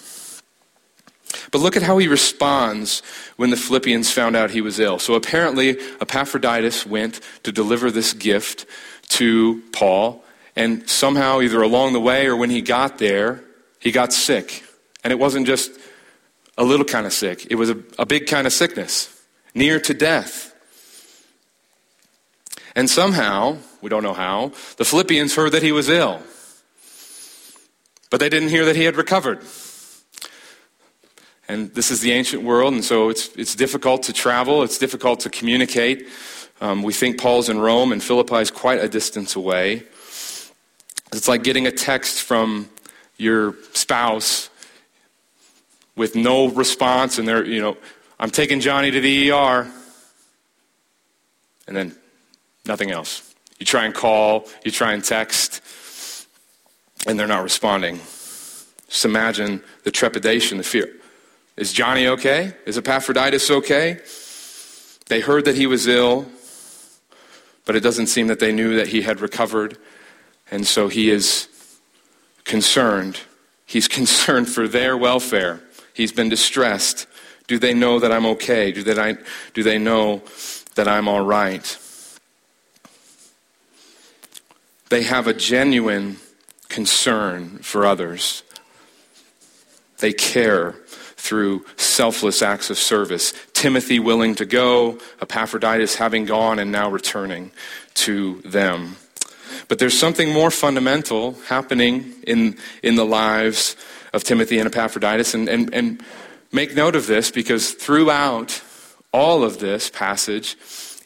But 1.51 1.61
look 1.61 1.77
at 1.77 1.83
how 1.83 1.99
he 1.99 2.09
responds 2.09 3.03
when 3.37 3.51
the 3.51 3.57
Philippians 3.57 4.11
found 4.11 4.37
out 4.37 4.51
he 4.51 4.61
was 4.61 4.79
ill. 4.79 4.99
So 4.99 5.15
apparently, 5.15 5.79
Epaphroditus 6.01 6.87
went 6.87 7.21
to 7.43 7.53
deliver 7.53 7.91
this 7.91 8.13
gift 8.13 8.67
to 9.09 9.63
Paul, 9.73 10.25
and 10.55 10.89
somehow, 10.89 11.41
either 11.41 11.63
along 11.63 11.93
the 11.93 12.01
way 12.01 12.27
or 12.27 12.37
when 12.37 12.51
he 12.51 12.61
got 12.61 12.99
there, 12.99 13.43
he 13.79 13.91
got 13.91 14.13
sick. 14.13 14.65
And 15.03 15.13
it 15.13 15.19
wasn't 15.19 15.47
just 15.47 15.71
a 16.59 16.65
little 16.65 16.85
kind 16.85 17.07
of 17.07 17.13
sick, 17.13 17.47
it 17.51 17.57
was 17.57 17.71
a, 17.71 17.79
a 17.99 18.07
big 18.07 18.27
kind 18.27 18.47
of 18.47 18.53
sickness, 18.53 19.23
near 19.55 19.81
to 19.81 19.95
death. 19.95 20.55
And 22.75 22.89
somehow, 22.89 23.59
we 23.81 23.89
don't 23.89 24.03
know 24.03 24.15
how, 24.15 24.53
the 24.77 24.85
Philippians 24.85 25.35
heard 25.35 25.53
that 25.53 25.63
he 25.63 25.73
was 25.73 25.89
ill. 25.89 26.21
But 28.11 28.21
they 28.21 28.29
didn't 28.29 28.51
hear 28.51 28.67
that 28.67 28.77
he 28.77 28.85
had 28.85 28.97
recovered. 28.97 29.41
And 31.49 31.75
this 31.75 31.91
is 31.91 32.01
the 32.01 32.13
ancient 32.13 32.43
world, 32.43 32.73
and 32.73 32.85
so 32.85 33.09
it's, 33.09 33.29
it's 33.37 33.55
difficult 33.55 34.05
to 34.05 34.13
travel, 34.13 34.63
it's 34.63 34.79
difficult 34.79 35.21
to 35.21 35.31
communicate. 35.31 36.07
Um, 36.61 36.83
we 36.83 36.93
think 36.93 37.19
Paul's 37.19 37.49
in 37.49 37.59
Rome, 37.59 37.93
and 37.93 38.03
Philippi 38.03 38.37
is 38.37 38.51
quite 38.51 38.79
a 38.79 38.89
distance 38.89 39.35
away. 39.35 39.85
It's 41.13 41.29
like 41.29 41.43
getting 41.43 41.67
a 41.67 41.73
text 41.73 42.23
from 42.23 42.71
your 43.19 43.55
spouse 43.75 44.49
with 45.95 46.17
no 46.17 46.49
response, 46.49 47.19
and 47.19 47.29
they're, 47.29 47.45
you 47.45 47.61
know, 47.61 47.77
I'm 48.19 48.31
taking 48.31 48.61
Johnny 48.61 48.91
to 48.91 49.01
the 49.01 49.31
ER, 49.31 49.71
and 51.67 51.77
then 51.77 51.95
nothing 52.65 52.91
else. 52.91 53.35
You 53.59 53.67
try 53.67 53.85
and 53.85 53.95
call, 53.95 54.49
you 54.65 54.71
try 54.71 54.95
and 54.95 55.05
text, 55.05 55.61
and 57.07 57.19
they're 57.19 57.27
not 57.27 57.43
responding. 57.43 57.99
Just 58.89 59.05
imagine 59.05 59.63
the 59.85 59.91
trepidation, 59.91 60.59
the 60.59 60.65
fear. 60.65 60.89
Is 61.57 61.73
Johnny 61.73 62.07
okay? 62.07 62.55
Is 62.65 62.79
Epaphroditus 62.79 63.51
okay? 63.51 64.01
They 65.09 65.21
heard 65.21 65.45
that 65.45 65.57
he 65.57 65.67
was 65.67 65.87
ill, 65.87 66.27
but 67.67 67.77
it 67.77 67.81
doesn't 67.81 68.07
seem 68.07 68.29
that 68.29 68.41
they 68.41 68.53
knew 68.53 68.77
that 68.77 68.89
he 68.89 69.03
had 69.03 69.21
recovered. 69.21 69.77
And 70.53 70.67
so 70.67 70.89
he 70.89 71.11
is 71.11 71.49
concerned. 72.45 73.21
He's 73.65 73.89
concerned 74.01 74.49
for 74.49 74.69
their 74.69 74.97
welfare. 74.97 75.61
He's 75.95 76.13
been 76.13 76.29
distressed. 76.29 77.09
Do 77.49 77.59
they 77.59 77.75
know 77.75 77.99
that 77.99 78.13
I'm 78.13 78.27
okay? 78.27 78.71
Do 78.71 78.83
they, 78.83 79.17
do 79.55 79.63
they 79.63 79.79
know 79.79 80.23
that 80.75 80.87
I'm 80.87 81.09
all 81.09 81.25
right? 81.25 81.79
They 84.91 85.03
have 85.05 85.27
a 85.27 85.33
genuine 85.33 86.19
concern 86.69 87.59
for 87.59 87.87
others. 87.87 88.43
They 89.99 90.13
care 90.13 90.73
through 91.17 91.65
selfless 91.77 92.43
acts 92.43 92.69
of 92.69 92.77
service. 92.77 93.33
Timothy 93.55 94.01
willing 94.01 94.35
to 94.35 94.45
go, 94.45 94.99
Epaphroditus 95.21 95.95
having 95.95 96.27
gone 96.27 96.59
and 96.59 96.71
now 96.71 96.91
returning 96.91 97.53
to 97.95 98.43
them. 98.43 98.97
But 99.69 99.79
there's 99.79 99.99
something 99.99 100.33
more 100.33 100.51
fundamental 100.51 101.35
happening 101.47 102.15
in, 102.27 102.57
in 102.83 102.97
the 102.97 103.07
lives 103.07 103.77
of 104.13 104.25
Timothy 104.25 104.59
and 104.59 104.67
Epaphroditus. 104.67 105.35
And, 105.35 105.49
and, 105.49 105.73
and 105.75 106.03
make 106.53 106.75
note 106.75 106.97
of 106.97 107.07
this 107.07 107.31
because 107.31 107.73
throughout 107.73 108.63
all 109.13 109.45
of 109.45 109.59
this 109.59 109.91
passage 109.91 110.57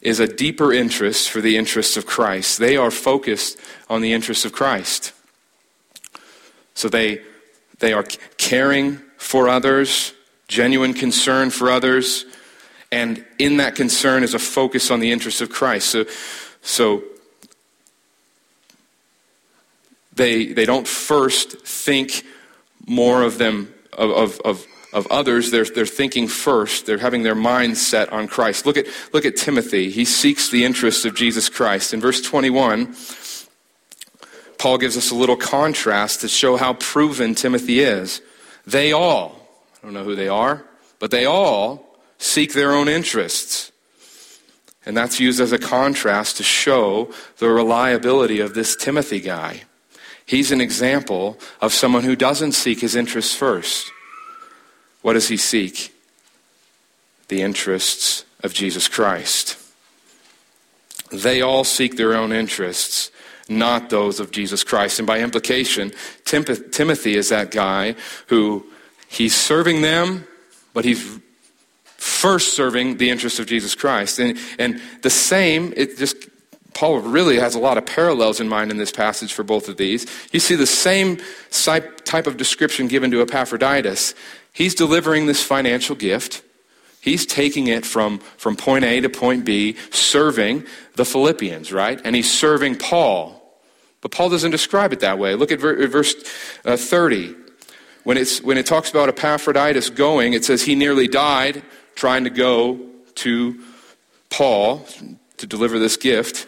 is 0.02 0.20
a 0.20 0.26
deeper 0.26 0.72
interest 0.72 1.30
for 1.30 1.40
the 1.40 1.56
interests 1.56 1.96
of 1.96 2.06
Christ. 2.06 2.58
They 2.58 2.76
are 2.76 2.90
focused 2.90 3.58
on 3.88 4.02
the 4.02 4.12
interests 4.12 4.44
of 4.44 4.52
Christ. 4.52 5.12
So 6.74 6.88
they, 6.88 7.22
they 7.78 7.92
are 7.92 8.04
caring 8.36 9.00
for 9.16 9.48
others, 9.48 10.12
genuine 10.46 10.94
concern 10.94 11.50
for 11.50 11.70
others, 11.70 12.24
and 12.92 13.24
in 13.38 13.56
that 13.56 13.74
concern 13.74 14.22
is 14.22 14.34
a 14.34 14.38
focus 14.38 14.90
on 14.90 15.00
the 15.00 15.10
interests 15.10 15.40
of 15.40 15.50
Christ. 15.50 15.88
So, 15.88 16.04
so 16.62 17.02
they, 20.16 20.46
they 20.46 20.66
don't 20.66 20.88
first 20.88 21.60
think 21.60 22.24
more 22.86 23.22
of 23.22 23.38
them, 23.38 23.72
of, 23.92 24.40
of, 24.40 24.66
of, 24.92 25.06
others. 25.10 25.50
They're, 25.50 25.64
they're 25.64 25.86
thinking 25.86 26.26
first. 26.26 26.86
They're 26.86 26.98
having 26.98 27.22
their 27.22 27.34
mind 27.34 27.76
set 27.76 28.12
on 28.12 28.26
Christ. 28.28 28.64
Look 28.64 28.78
at, 28.78 28.86
look 29.12 29.24
at 29.24 29.36
Timothy. 29.36 29.90
He 29.90 30.04
seeks 30.04 30.48
the 30.48 30.64
interests 30.64 31.04
of 31.04 31.14
Jesus 31.14 31.48
Christ. 31.48 31.92
In 31.92 32.00
verse 32.00 32.22
21, 32.22 32.96
Paul 34.58 34.78
gives 34.78 34.96
us 34.96 35.10
a 35.10 35.14
little 35.14 35.36
contrast 35.36 36.22
to 36.22 36.28
show 36.28 36.56
how 36.56 36.74
proven 36.74 37.34
Timothy 37.34 37.80
is. 37.80 38.22
They 38.66 38.92
all, 38.92 39.48
I 39.78 39.84
don't 39.86 39.92
know 39.92 40.04
who 40.04 40.16
they 40.16 40.28
are, 40.28 40.64
but 40.98 41.10
they 41.10 41.26
all 41.26 41.98
seek 42.18 42.54
their 42.54 42.72
own 42.72 42.88
interests. 42.88 43.70
And 44.86 44.96
that's 44.96 45.20
used 45.20 45.40
as 45.40 45.52
a 45.52 45.58
contrast 45.58 46.38
to 46.38 46.42
show 46.42 47.12
the 47.38 47.48
reliability 47.50 48.40
of 48.40 48.54
this 48.54 48.76
Timothy 48.76 49.20
guy. 49.20 49.64
He's 50.26 50.50
an 50.50 50.60
example 50.60 51.38
of 51.60 51.72
someone 51.72 52.02
who 52.02 52.16
doesn't 52.16 52.52
seek 52.52 52.80
his 52.80 52.96
interests 52.96 53.34
first. 53.34 53.92
What 55.02 55.12
does 55.12 55.28
he 55.28 55.36
seek? 55.36 55.94
The 57.28 57.42
interests 57.42 58.24
of 58.42 58.52
Jesus 58.52 58.88
Christ. 58.88 59.56
They 61.12 61.40
all 61.40 61.62
seek 61.62 61.96
their 61.96 62.14
own 62.14 62.32
interests, 62.32 63.12
not 63.48 63.88
those 63.90 64.18
of 64.18 64.32
Jesus 64.32 64.64
Christ. 64.64 64.98
And 64.98 65.06
by 65.06 65.20
implication, 65.20 65.92
Timothy 66.24 67.14
is 67.16 67.28
that 67.28 67.52
guy 67.52 67.94
who 68.26 68.66
he's 69.08 69.34
serving 69.34 69.82
them, 69.82 70.26
but 70.74 70.84
he's 70.84 71.20
first 71.84 72.54
serving 72.54 72.96
the 72.96 73.10
interests 73.10 73.38
of 73.38 73.46
Jesus 73.46 73.76
Christ. 73.76 74.18
And, 74.18 74.36
and 74.58 74.80
the 75.02 75.10
same, 75.10 75.72
it 75.76 75.96
just 75.96 76.16
Paul 76.76 76.98
really 76.98 77.38
has 77.38 77.54
a 77.54 77.58
lot 77.58 77.78
of 77.78 77.86
parallels 77.86 78.38
in 78.38 78.50
mind 78.50 78.70
in 78.70 78.76
this 78.76 78.92
passage 78.92 79.32
for 79.32 79.42
both 79.42 79.70
of 79.70 79.78
these. 79.78 80.04
You 80.30 80.40
see 80.40 80.56
the 80.56 80.66
same 80.66 81.16
type 81.50 82.26
of 82.26 82.36
description 82.36 82.86
given 82.86 83.10
to 83.12 83.22
Epaphroditus. 83.22 84.14
He's 84.52 84.74
delivering 84.74 85.24
this 85.24 85.42
financial 85.42 85.96
gift. 85.96 86.42
He's 87.00 87.24
taking 87.24 87.68
it 87.68 87.86
from, 87.86 88.18
from 88.18 88.56
point 88.56 88.84
A 88.84 89.00
to 89.00 89.08
point 89.08 89.46
B, 89.46 89.74
serving 89.90 90.66
the 90.96 91.06
Philippians, 91.06 91.72
right? 91.72 91.98
And 92.04 92.14
he's 92.14 92.30
serving 92.30 92.76
Paul. 92.76 93.42
But 94.02 94.10
Paul 94.10 94.28
doesn't 94.28 94.50
describe 94.50 94.92
it 94.92 95.00
that 95.00 95.18
way. 95.18 95.34
Look 95.34 95.52
at 95.52 95.60
verse 95.60 96.14
uh, 96.66 96.76
30. 96.76 97.34
When, 98.04 98.18
it's, 98.18 98.42
when 98.42 98.58
it 98.58 98.66
talks 98.66 98.90
about 98.90 99.08
Epaphroditus 99.08 99.88
going, 99.88 100.34
it 100.34 100.44
says 100.44 100.62
he 100.62 100.74
nearly 100.74 101.08
died 101.08 101.62
trying 101.94 102.24
to 102.24 102.30
go 102.30 102.78
to 103.14 103.64
Paul 104.28 104.86
to 105.38 105.46
deliver 105.46 105.78
this 105.78 105.96
gift. 105.96 106.46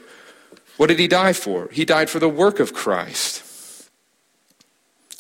What 0.78 0.87
did 0.87 0.99
he 0.99 1.08
die 1.08 1.35
for? 1.35 1.68
He 1.70 1.85
died 1.85 2.08
for 2.08 2.20
the 2.20 2.28
work 2.28 2.61
of 2.61 2.73
Christ. 2.73 3.44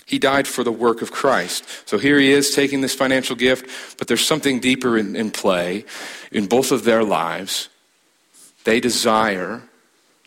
He 0.06 0.18
died 0.18 0.48
for 0.48 0.64
the 0.64 0.72
work 0.72 1.02
of 1.02 1.12
Christ. 1.12 1.64
So 1.84 1.98
here 1.98 2.18
he 2.18 2.32
is 2.32 2.54
taking 2.54 2.80
this 2.80 2.94
financial 2.94 3.36
gift, 3.36 3.98
but 3.98 4.06
there's 4.08 4.24
something 4.24 4.60
deeper 4.60 4.96
in, 4.96 5.14
in 5.14 5.30
play 5.30 5.84
in 6.32 6.46
both 6.46 6.72
of 6.72 6.84
their 6.84 7.04
lives. 7.04 7.68
They 8.64 8.80
desire 8.80 9.62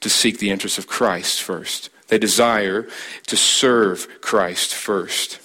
to 0.01 0.09
seek 0.09 0.37
the 0.37 0.51
interests 0.51 0.77
of 0.77 0.85
Christ 0.85 1.41
first. 1.41 1.89
They 2.09 2.17
desire 2.19 2.87
to 3.27 3.37
serve 3.37 4.21
Christ 4.21 4.75
first. 4.75 5.39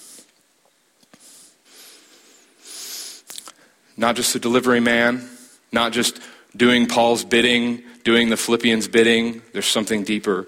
Not 3.96 4.16
just 4.16 4.34
a 4.34 4.40
delivery 4.40 4.80
man, 4.80 5.30
not 5.70 5.92
just 5.92 6.20
doing 6.56 6.86
Paul's 6.86 7.24
bidding, 7.24 7.82
doing 8.06 8.30
the 8.30 8.36
Philippians' 8.36 8.86
bidding. 8.86 9.42
There's 9.52 9.66
something 9.66 10.04
deeper 10.04 10.46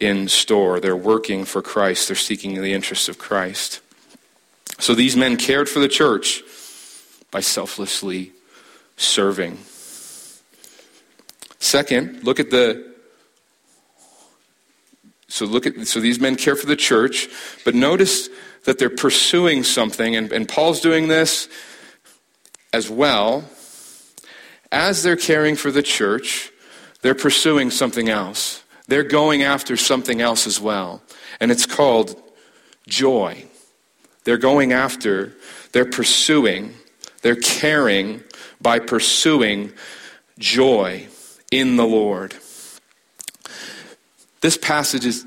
in 0.00 0.28
store. 0.28 0.78
They're 0.78 0.94
working 0.94 1.44
for 1.44 1.60
Christ, 1.60 2.06
they're 2.06 2.16
seeking 2.16 2.54
the 2.62 2.72
interests 2.72 3.08
of 3.08 3.18
Christ. 3.18 3.80
So 4.78 4.94
these 4.94 5.16
men 5.16 5.36
cared 5.36 5.68
for 5.68 5.80
the 5.80 5.88
church 5.88 6.44
by 7.32 7.40
selflessly 7.40 8.30
serving. 8.96 9.58
Second, 11.58 12.22
look 12.22 12.38
at 12.38 12.50
the 12.50 12.94
so 15.26 15.46
look 15.46 15.66
at 15.66 15.88
so 15.88 15.98
these 15.98 16.20
men 16.20 16.36
care 16.36 16.54
for 16.54 16.66
the 16.66 16.76
church, 16.76 17.28
but 17.64 17.74
notice 17.74 18.28
that 18.66 18.78
they're 18.78 18.88
pursuing 18.88 19.64
something, 19.64 20.14
and, 20.14 20.30
and 20.30 20.48
Paul's 20.48 20.80
doing 20.80 21.08
this 21.08 21.48
as 22.72 22.88
well. 22.88 23.44
As 24.70 25.02
they're 25.02 25.16
caring 25.16 25.56
for 25.56 25.72
the 25.72 25.82
church, 25.82 26.52
they're 27.02 27.14
pursuing 27.14 27.70
something 27.70 28.08
else. 28.08 28.62
They're 28.88 29.02
going 29.02 29.42
after 29.42 29.76
something 29.76 30.20
else 30.20 30.46
as 30.46 30.60
well. 30.60 31.02
And 31.38 31.50
it's 31.50 31.66
called 31.66 32.20
joy. 32.88 33.44
They're 34.24 34.38
going 34.38 34.72
after, 34.72 35.32
they're 35.72 35.84
pursuing, 35.84 36.74
they're 37.22 37.36
caring 37.36 38.22
by 38.60 38.78
pursuing 38.78 39.72
joy 40.38 41.06
in 41.50 41.76
the 41.76 41.86
Lord. 41.86 42.34
This 44.40 44.56
passage 44.56 45.06
is, 45.06 45.24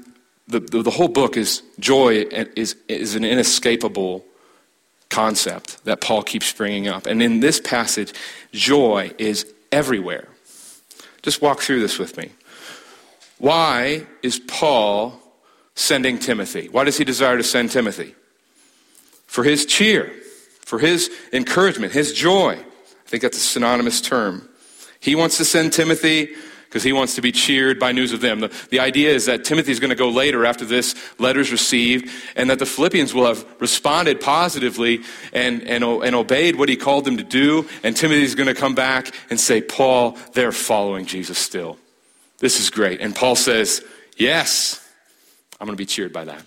the, 0.48 0.60
the, 0.60 0.84
the 0.84 0.92
whole 0.92 1.08
book 1.08 1.38
is 1.38 1.64
joy 1.80 2.26
is, 2.56 2.76
is 2.88 3.16
an 3.16 3.24
inescapable 3.24 4.26
concept 5.10 5.84
that 5.86 6.02
Paul 6.02 6.24
keeps 6.24 6.52
bringing 6.52 6.88
up. 6.88 7.06
And 7.06 7.22
in 7.22 7.40
this 7.40 7.60
passage, 7.60 8.14
joy 8.52 9.12
is 9.18 9.52
everywhere. 9.72 10.28
Just 11.24 11.42
walk 11.42 11.62
through 11.62 11.80
this 11.80 11.98
with 11.98 12.18
me. 12.18 12.30
Why 13.40 14.06
is 14.22 14.40
Paul 14.40 15.20
sending 15.76 16.20
Timothy? 16.20 16.68
Why 16.70 16.84
does 16.84 16.98
he 16.98 17.04
desire 17.04 17.38
to 17.38 17.44
send 17.44 17.72
Timothy? 17.72 18.14
For 19.26 19.44
his 19.44 19.66
cheer, 19.66 20.12
for 20.60 20.80
his 20.80 21.10
encouragement, 21.32 21.94
his 21.94 22.14
joy. 22.14 22.54
I 22.54 23.10
think 23.10 23.24
that's 23.24 23.38
a 23.38 23.42
synonymous 23.42 24.02
term. 24.02 24.48
He 25.00 25.16
wants 25.16 25.38
to 25.38 25.46
send 25.46 25.74
Timothy 25.74 26.30
because 26.74 26.82
he 26.82 26.92
wants 26.92 27.14
to 27.14 27.22
be 27.22 27.32
cheered 27.32 27.78
by 27.78 27.92
news 27.92 28.14
of 28.14 28.20
them. 28.20 28.40
The, 28.40 28.52
the 28.72 28.80
idea 28.80 29.12
is 29.12 29.28
that 29.28 29.46
Timothy 29.46 29.72
is 29.72 29.80
going 29.80 29.92
to 29.92 29.96
go 29.96 30.10
later 30.10 30.44
after 30.44 30.66
this 30.66 30.96
letter 31.20 31.40
is 31.40 31.52
received, 31.52 32.10
and 32.36 32.50
that 32.50 32.58
the 32.58 32.66
Philippians 32.66 33.14
will 33.14 33.28
have 33.28 33.46
responded 33.62 34.20
positively 34.20 35.04
and, 35.34 35.62
and, 35.68 35.84
and 35.84 36.16
obeyed 36.16 36.56
what 36.56 36.70
he 36.70 36.76
called 36.76 37.06
them 37.06 37.18
to 37.18 37.24
do, 37.24 37.70
and 37.84 37.96
Timothy 37.96 38.24
is 38.24 38.34
going 38.34 38.48
to 38.48 38.56
come 38.56 38.74
back 38.74 39.14
and 39.30 39.40
say, 39.40 39.62
Paul, 39.62 40.18
they're 40.34 40.52
following 40.52 41.06
Jesus 41.06 41.38
still. 41.38 41.78
This 42.40 42.60
is 42.60 42.72
great. 42.72 43.02
And 43.02 43.16
Paul 43.16 43.36
says, 43.36 43.86
Yes, 44.18 44.84
I'm 45.62 45.68
going 45.68 45.78
to 45.78 45.82
be 45.82 45.86
cheered 45.86 46.12
by 46.12 46.26
that. 46.26 46.44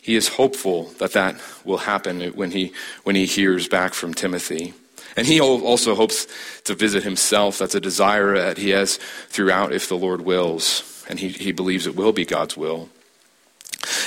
He 0.00 0.16
is 0.16 0.28
hopeful 0.28 0.84
that 0.98 1.12
that 1.12 1.38
will 1.62 1.76
happen 1.76 2.22
when 2.32 2.52
he, 2.52 2.72
when 3.02 3.16
he 3.16 3.26
hears 3.26 3.68
back 3.68 3.92
from 3.92 4.14
Timothy. 4.14 4.72
And 5.16 5.26
he 5.26 5.40
also 5.40 5.94
hopes 5.94 6.26
to 6.64 6.74
visit 6.74 7.04
himself. 7.04 7.58
That's 7.58 7.74
a 7.74 7.80
desire 7.80 8.36
that 8.36 8.58
he 8.58 8.70
has 8.70 8.96
throughout 9.28 9.72
if 9.72 9.88
the 9.88 9.96
Lord 9.96 10.22
wills. 10.22 11.04
And 11.08 11.18
he, 11.18 11.28
he 11.28 11.52
believes 11.52 11.86
it 11.86 11.94
will 11.94 12.12
be 12.12 12.24
God's 12.24 12.56
will. 12.56 12.88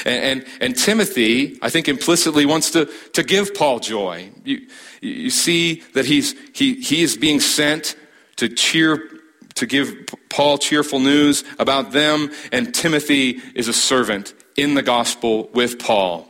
And, 0.05 0.23
and, 0.23 0.45
and, 0.59 0.75
Timothy, 0.75 1.59
I 1.61 1.69
think, 1.69 1.87
implicitly 1.87 2.45
wants 2.45 2.71
to, 2.71 2.89
to 3.13 3.23
give 3.23 3.53
Paul 3.53 3.79
joy. 3.79 4.31
You, 4.43 4.65
you 5.01 5.29
see 5.29 5.83
that 5.93 6.05
he's, 6.05 6.33
he, 6.53 6.75
he 6.75 7.03
is 7.03 7.15
being 7.15 7.39
sent 7.39 7.95
to 8.37 8.49
cheer, 8.49 9.09
to 9.55 9.65
give 9.65 10.05
Paul 10.29 10.57
cheerful 10.57 10.99
news 10.99 11.43
about 11.59 11.91
them, 11.91 12.31
and 12.51 12.73
Timothy 12.73 13.39
is 13.53 13.67
a 13.67 13.73
servant 13.73 14.33
in 14.55 14.73
the 14.73 14.81
gospel 14.81 15.49
with 15.53 15.79
Paul, 15.79 16.27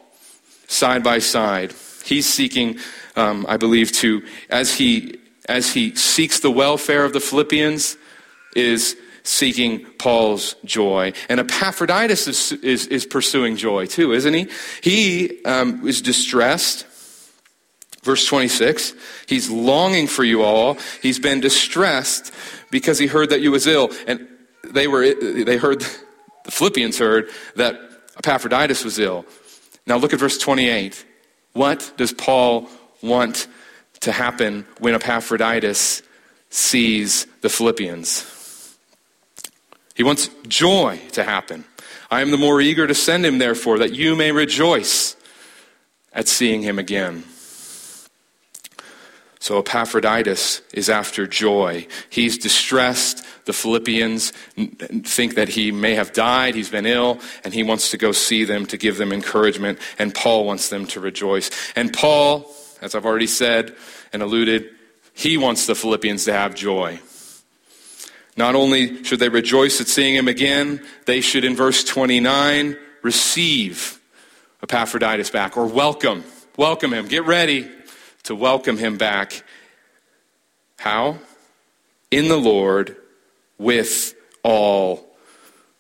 side 0.67 1.03
by 1.03 1.19
side. 1.19 1.73
He's 2.03 2.25
seeking 2.25 2.79
um, 3.17 3.45
I 3.49 3.58
believe, 3.58 3.91
to, 3.93 4.23
as 4.49 4.73
he, 4.73 5.19
as 5.49 5.73
he 5.73 5.95
seeks 5.95 6.39
the 6.39 6.51
welfare 6.51 7.03
of 7.03 7.13
the 7.13 7.19
Philippians, 7.19 7.97
is 8.56 8.95
seeking 9.23 9.86
Paul's 9.99 10.56
joy. 10.63 11.12
And 11.27 11.39
Epaphroditus 11.39 12.27
is, 12.27 12.51
is, 12.63 12.88
is 12.88 13.06
pursuing 13.06 13.58
joy 13.58 13.86
too, 13.86 14.13
isn't 14.13 14.34
he? 14.34 14.47
He 14.82 15.43
um, 15.43 15.86
is 15.86 16.01
distressed. 16.01 16.86
Verse 18.03 18.25
26, 18.25 18.93
he's 19.27 19.49
longing 19.49 20.08
for 20.08 20.23
you 20.23 20.41
all. 20.41 20.77
He's 21.01 21.19
been 21.19 21.41
distressed 21.41 22.34
because 22.71 22.97
he 22.97 23.08
heard 23.08 23.32
that 23.32 23.41
you 23.41 23.51
was 23.51 23.67
ill. 23.67 23.91
And 24.08 24.25
they 24.63 24.88
were, 24.88 25.13
they 25.13 25.58
heard, 25.58 25.82
the 26.45 26.51
Philippians 26.51 26.97
heard 26.97 27.30
that 27.58 27.75
Epaphroditus 28.17 28.86
was 28.86 28.97
ill. 28.97 29.25
Now 29.86 29.97
look 29.97 30.13
at 30.13 30.19
verse 30.19 30.38
28. 30.38 31.06
What 31.51 31.91
does 31.97 32.13
Paul 32.13 32.69
want 33.08 33.48
to 34.02 34.12
happen 34.12 34.65
when 34.80 34.93
Epaphroditus 34.93 36.04
sees 36.50 37.26
the 37.41 37.50
Philippians. 37.50 38.78
He 39.96 40.04
wants 40.04 40.30
joy 40.48 41.00
to 41.13 41.24
happen. 41.24 41.65
I 42.12 42.22
am 42.22 42.32
the 42.32 42.38
more 42.38 42.62
eager 42.62 42.86
to 42.88 42.93
send 42.93 43.26
him, 43.26 43.39
therefore, 43.39 43.80
that 43.80 43.96
you 43.96 44.15
may 44.15 44.32
rejoice 44.32 45.15
at 46.13 46.28
seeing 46.28 46.62
him 46.62 46.80
again. 46.80 47.24
So 49.39 49.60
Epaphroditus 49.60 50.62
is 50.74 50.89
after 50.89 51.26
joy. 51.26 51.88
He's 52.10 52.38
distressed. 52.38 53.26
The 53.46 53.54
Philippians 53.54 54.32
think 54.56 55.36
that 55.36 55.50
he 55.50 55.72
may 55.72 55.96
have 55.96 56.12
died, 56.12 56.54
he's 56.54 56.70
been 56.70 56.86
ill, 56.86 57.20
and 57.43 57.54
he 57.54 57.63
wants 57.63 57.91
to 57.91 57.98
go 57.98 58.12
see 58.12 58.43
them 58.43 58.65
to 58.65 58.78
give 58.78 58.98
them 58.98 59.13
encouragement, 59.13 59.80
and 59.98 60.13
Paul 60.13 60.46
wants 60.46 60.70
them 60.70 60.86
to 60.88 61.00
rejoice. 61.00 61.50
And 61.76 61.93
Paul, 61.93 62.54
as 62.81 62.95
I've 62.95 63.05
already 63.05 63.27
said 63.27 63.75
and 64.13 64.21
alluded, 64.21 64.69
he 65.13 65.37
wants 65.37 65.65
the 65.65 65.75
Philippians 65.75 66.25
to 66.25 66.33
have 66.33 66.55
joy. 66.55 66.99
Not 68.35 68.53
only 68.53 69.03
should 69.03 69.19
they 69.19 69.29
rejoice 69.29 69.81
at 69.81 69.87
seeing 69.87 70.13
him 70.13 70.27
again, 70.27 70.85
they 71.05 71.21
should, 71.21 71.43
in 71.43 71.55
verse 71.55 71.83
29, 71.83 72.77
receive 73.01 73.99
Epaphroditus 74.61 75.31
back 75.31 75.57
or 75.57 75.65
welcome. 75.65 76.23
Welcome 76.55 76.93
him. 76.93 77.07
Get 77.07 77.25
ready 77.25 77.69
to 78.23 78.35
welcome 78.35 78.77
him 78.77 78.97
back. 78.97 79.43
How? 80.77 81.17
In 82.11 82.27
the 82.27 82.37
Lord 82.37 82.95
with 83.57 84.13
all 84.43 85.17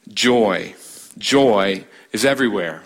joy. 0.07 0.73
Joy 1.17 1.85
is 2.11 2.25
everywhere. 2.25 2.83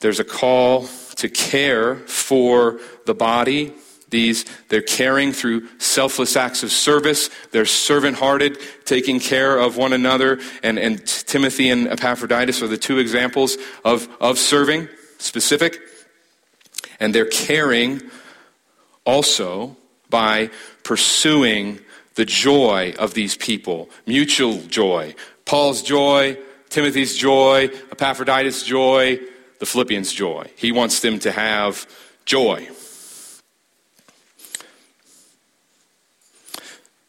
There's 0.00 0.20
a 0.20 0.24
call 0.24 0.88
to 1.22 1.28
care 1.28 1.96
for 1.96 2.78
the 3.06 3.14
body 3.14 3.72
these, 4.12 4.44
they're 4.68 4.82
caring 4.82 5.32
through 5.32 5.66
selfless 5.78 6.36
acts 6.36 6.62
of 6.62 6.70
service. 6.70 7.30
They're 7.50 7.64
servant 7.64 8.18
hearted, 8.18 8.58
taking 8.84 9.18
care 9.18 9.58
of 9.58 9.76
one 9.76 9.94
another. 9.94 10.38
And, 10.62 10.78
and 10.78 11.04
Timothy 11.04 11.70
and 11.70 11.88
Epaphroditus 11.88 12.62
are 12.62 12.68
the 12.68 12.76
two 12.76 12.98
examples 12.98 13.56
of, 13.84 14.08
of 14.20 14.38
serving, 14.38 14.88
specific. 15.18 15.80
And 17.00 17.14
they're 17.14 17.24
caring 17.24 18.02
also 19.04 19.78
by 20.10 20.50
pursuing 20.84 21.80
the 22.14 22.26
joy 22.26 22.94
of 22.98 23.14
these 23.14 23.34
people, 23.34 23.88
mutual 24.06 24.60
joy. 24.64 25.14
Paul's 25.46 25.82
joy, 25.82 26.36
Timothy's 26.68 27.16
joy, 27.16 27.70
Epaphroditus' 27.90 28.62
joy, 28.62 29.18
the 29.62 29.66
Philippians' 29.66 30.12
joy. 30.12 30.50
He 30.56 30.72
wants 30.72 30.98
them 30.98 31.20
to 31.20 31.30
have 31.30 31.86
joy. 32.24 32.68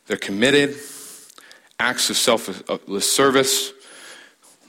They're 0.05 0.17
committed, 0.17 0.75
acts 1.79 2.11
of 2.11 2.15
selfless 2.15 3.11
service. 3.11 3.73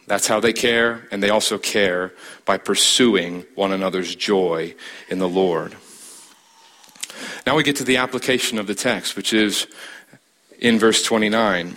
That's 0.07 0.27
how 0.27 0.41
they 0.41 0.55
care, 0.55 1.07
and 1.11 1.23
they 1.23 1.29
also 1.29 1.59
care 1.59 2.15
by 2.47 2.57
pursuing 2.57 3.45
one 3.55 3.71
another's 3.71 4.15
joy 4.15 4.75
in 5.11 5.19
the 5.19 5.29
Lord. 5.29 5.77
Now 7.47 7.55
we 7.55 7.65
get 7.65 7.77
to 7.77 7.85
the 7.85 7.99
application 7.99 8.59
of 8.59 8.67
the 8.67 8.75
text, 8.75 9.15
which 9.15 9.35
is 9.35 9.67
in 10.59 10.79
verse 10.79 11.03
29. 11.03 11.77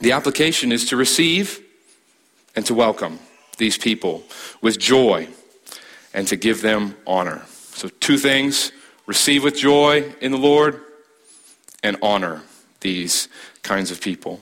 The 0.00 0.10
application 0.10 0.72
is 0.72 0.86
to 0.86 0.96
receive 0.96 1.60
and 2.56 2.66
to 2.66 2.74
welcome 2.74 3.20
these 3.60 3.78
people 3.78 4.24
with 4.60 4.80
joy 4.80 5.28
and 6.12 6.26
to 6.26 6.34
give 6.34 6.62
them 6.62 6.96
honor. 7.06 7.42
So, 7.74 7.88
two 8.00 8.18
things 8.18 8.72
receive 9.06 9.44
with 9.44 9.56
joy 9.56 10.12
in 10.20 10.32
the 10.32 10.38
Lord 10.38 10.80
and 11.84 11.96
honor 12.02 12.42
these 12.80 13.28
kinds 13.62 13.92
of 13.92 14.00
people. 14.00 14.40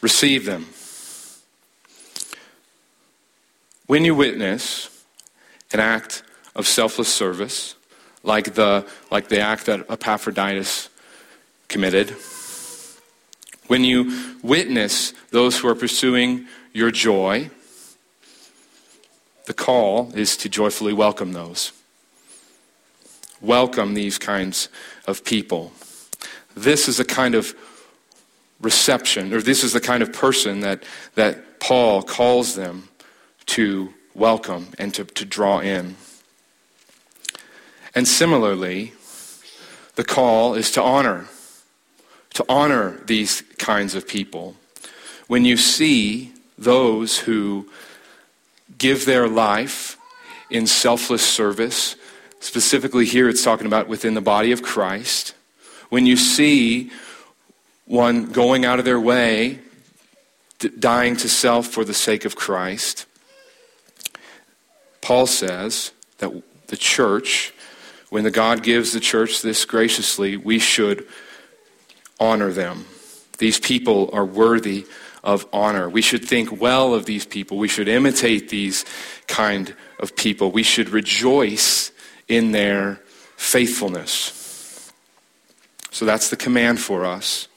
Receive 0.00 0.46
them. 0.46 0.66
When 3.86 4.04
you 4.04 4.14
witness 4.14 5.04
an 5.72 5.80
act 5.80 6.22
of 6.54 6.66
selfless 6.66 7.08
service, 7.08 7.76
like 8.22 8.54
the, 8.54 8.86
like 9.10 9.28
the 9.28 9.40
act 9.40 9.66
that 9.66 9.90
Epaphroditus 9.90 10.88
committed, 11.68 12.16
when 13.70 13.84
you 13.84 14.34
witness 14.42 15.14
those 15.30 15.58
who 15.58 15.68
are 15.68 15.76
pursuing 15.76 16.44
your 16.72 16.90
joy, 16.90 17.48
the 19.46 19.54
call 19.54 20.10
is 20.16 20.36
to 20.36 20.48
joyfully 20.48 20.92
welcome 20.92 21.32
those 21.32 21.72
welcome 23.40 23.94
these 23.94 24.18
kinds 24.18 24.68
of 25.06 25.24
people. 25.24 25.72
This 26.54 26.88
is 26.88 27.00
a 27.00 27.04
kind 27.04 27.34
of 27.34 27.54
reception, 28.60 29.32
or 29.32 29.40
this 29.40 29.64
is 29.64 29.72
the 29.72 29.80
kind 29.80 30.02
of 30.02 30.12
person 30.12 30.60
that, 30.60 30.82
that 31.14 31.60
Paul 31.60 32.02
calls 32.02 32.54
them 32.54 32.88
to 33.46 33.94
welcome 34.14 34.68
and 34.78 34.92
to, 34.94 35.04
to 35.04 35.24
draw 35.24 35.60
in. 35.60 35.96
And 37.94 38.06
similarly, 38.06 38.92
the 39.94 40.04
call 40.04 40.54
is 40.54 40.70
to 40.72 40.82
honor, 40.82 41.28
to 42.34 42.44
honor 42.48 43.00
these 43.06 43.42
kinds 43.58 43.94
of 43.94 44.06
people. 44.06 44.56
When 45.26 45.44
you 45.44 45.56
see 45.56 46.32
those 46.58 47.18
who 47.18 47.68
give 48.78 49.04
their 49.04 49.28
life 49.28 49.96
in 50.50 50.66
selfless 50.66 51.26
service 51.26 51.96
Specifically, 52.40 53.04
here 53.04 53.28
it's 53.28 53.44
talking 53.44 53.66
about 53.66 53.86
within 53.86 54.14
the 54.14 54.22
body 54.22 54.50
of 54.50 54.62
Christ. 54.62 55.34
When 55.90 56.06
you 56.06 56.16
see 56.16 56.90
one 57.84 58.26
going 58.26 58.64
out 58.64 58.78
of 58.78 58.86
their 58.86 58.98
way, 58.98 59.60
dying 60.78 61.16
to 61.16 61.28
self 61.28 61.66
for 61.66 61.84
the 61.84 61.94
sake 61.94 62.24
of 62.24 62.36
Christ, 62.36 63.04
Paul 65.02 65.26
says 65.26 65.92
that 66.18 66.30
the 66.68 66.76
church, 66.78 67.52
when 68.08 68.24
the 68.24 68.30
God 68.30 68.62
gives 68.62 68.92
the 68.92 69.00
church 69.00 69.42
this 69.42 69.66
graciously, 69.66 70.38
we 70.38 70.58
should 70.58 71.06
honor 72.20 72.52
them. 72.52 72.84
These 73.38 73.58
people 73.58 74.10
are 74.12 74.24
worthy 74.24 74.86
of 75.24 75.46
honor. 75.52 75.88
We 75.88 76.02
should 76.02 76.24
think 76.24 76.60
well 76.60 76.94
of 76.94 77.06
these 77.06 77.26
people. 77.26 77.56
We 77.56 77.68
should 77.68 77.88
imitate 77.88 78.50
these 78.50 78.84
kind 79.26 79.74
of 79.98 80.14
people. 80.14 80.50
We 80.50 80.62
should 80.62 80.90
rejoice 80.90 81.90
in 82.28 82.52
their 82.52 83.00
faithfulness. 83.36 84.92
So 85.90 86.04
that's 86.04 86.30
the 86.30 86.36
command 86.36 86.80
for 86.80 87.04
us. 87.04 87.48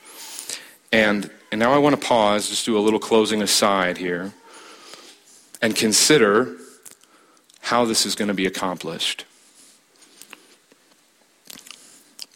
And, 0.92 1.30
and 1.52 1.60
now 1.60 1.74
I 1.74 1.78
want 1.78 2.00
to 2.00 2.08
pause, 2.08 2.50
just 2.50 2.66
do 2.66 2.78
a 2.78 2.80
little 2.80 3.00
closing 3.00 3.42
aside 3.42 3.98
here, 3.98 4.34
and 5.62 5.76
consider 5.76 6.56
how 7.62 7.86
this 7.86 8.06
is 8.06 8.16
going 8.16 8.28
to 8.28 8.34
be 8.34 8.46
accomplished. 8.46 9.26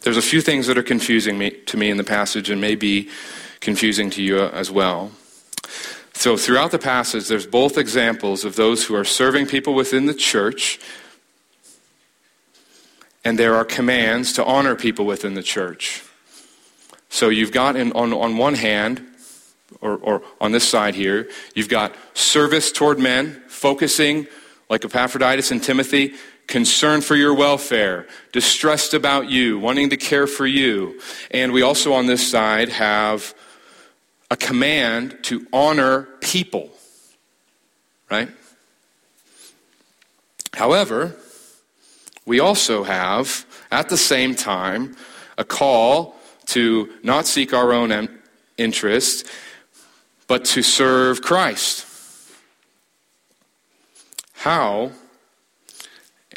There's 0.02 0.16
a 0.16 0.22
few 0.22 0.40
things 0.40 0.66
that 0.66 0.78
are 0.78 0.82
confusing 0.82 1.38
me, 1.38 1.50
to 1.50 1.76
me 1.76 1.90
in 1.90 1.96
the 1.96 2.04
passage 2.04 2.50
and 2.50 2.60
may 2.60 2.74
be 2.74 3.08
confusing 3.60 4.10
to 4.10 4.22
you 4.22 4.40
as 4.40 4.70
well. 4.70 5.12
So, 6.14 6.36
throughout 6.36 6.72
the 6.72 6.78
passage, 6.78 7.28
there's 7.28 7.46
both 7.46 7.78
examples 7.78 8.44
of 8.44 8.56
those 8.56 8.86
who 8.86 8.94
are 8.96 9.04
serving 9.04 9.46
people 9.46 9.74
within 9.74 10.06
the 10.06 10.14
church 10.14 10.80
and 13.24 13.38
there 13.38 13.56
are 13.56 13.64
commands 13.64 14.32
to 14.32 14.44
honor 14.44 14.74
people 14.74 15.04
within 15.04 15.34
the 15.34 15.42
church. 15.42 16.02
So 17.10 17.28
you've 17.28 17.52
got, 17.52 17.76
in, 17.76 17.92
on, 17.92 18.12
on 18.14 18.38
one 18.38 18.54
hand, 18.54 19.04
or, 19.82 19.96
or 19.96 20.22
on 20.40 20.52
this 20.52 20.66
side 20.66 20.94
here, 20.94 21.28
you've 21.54 21.68
got 21.68 21.94
service 22.14 22.72
toward 22.72 22.98
men, 22.98 23.42
focusing, 23.46 24.26
like 24.70 24.84
Epaphroditus 24.84 25.50
and 25.50 25.62
Timothy, 25.62 26.14
concern 26.48 27.02
for 27.02 27.14
your 27.14 27.34
welfare, 27.34 28.06
distressed 28.32 28.94
about 28.94 29.30
you, 29.30 29.58
wanting 29.58 29.90
to 29.90 29.96
care 29.96 30.26
for 30.26 30.46
you. 30.46 31.00
And 31.30 31.52
we 31.52 31.62
also 31.62 31.92
on 31.92 32.06
this 32.06 32.28
side 32.28 32.70
have 32.70 33.34
a 34.30 34.36
command 34.36 35.18
to 35.22 35.46
honor 35.52 36.08
people, 36.20 36.70
right? 38.10 38.30
However, 40.54 41.14
we 42.26 42.40
also 42.40 42.82
have, 42.82 43.46
at 43.70 43.88
the 43.90 43.96
same 43.96 44.34
time, 44.34 44.96
a 45.36 45.44
call 45.44 46.16
to 46.46 46.90
not 47.02 47.26
seek 47.26 47.52
our 47.52 47.72
own 47.72 48.08
interest, 48.56 49.26
but 50.26 50.44
to 50.46 50.62
serve 50.62 51.22
Christ. 51.22 51.86
How 54.32 54.92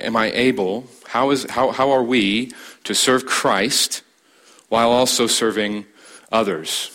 am 0.02 0.16
I 0.16 0.32
able, 0.32 0.86
how, 1.08 1.32
is, 1.32 1.46
how, 1.50 1.72
how 1.72 1.92
are 1.92 2.04
we 2.04 2.52
to 2.84 2.94
serve 2.94 3.26
Christ 3.26 4.04
while 4.70 4.92
also 4.92 5.28
serving 5.28 5.86
others? 6.32 6.90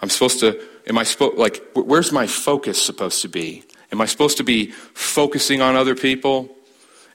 I'm 0.00 0.10
supposed 0.10 0.40
to, 0.40 0.60
am 0.86 0.98
I 0.98 1.04
supposed, 1.04 1.38
like, 1.38 1.62
where's 1.74 2.12
my 2.12 2.26
focus 2.26 2.80
supposed 2.80 3.22
to 3.22 3.28
be? 3.28 3.64
Am 3.92 4.00
I 4.00 4.06
supposed 4.06 4.36
to 4.38 4.44
be 4.44 4.72
focusing 4.94 5.60
on 5.60 5.76
other 5.76 5.94
people? 5.94 6.48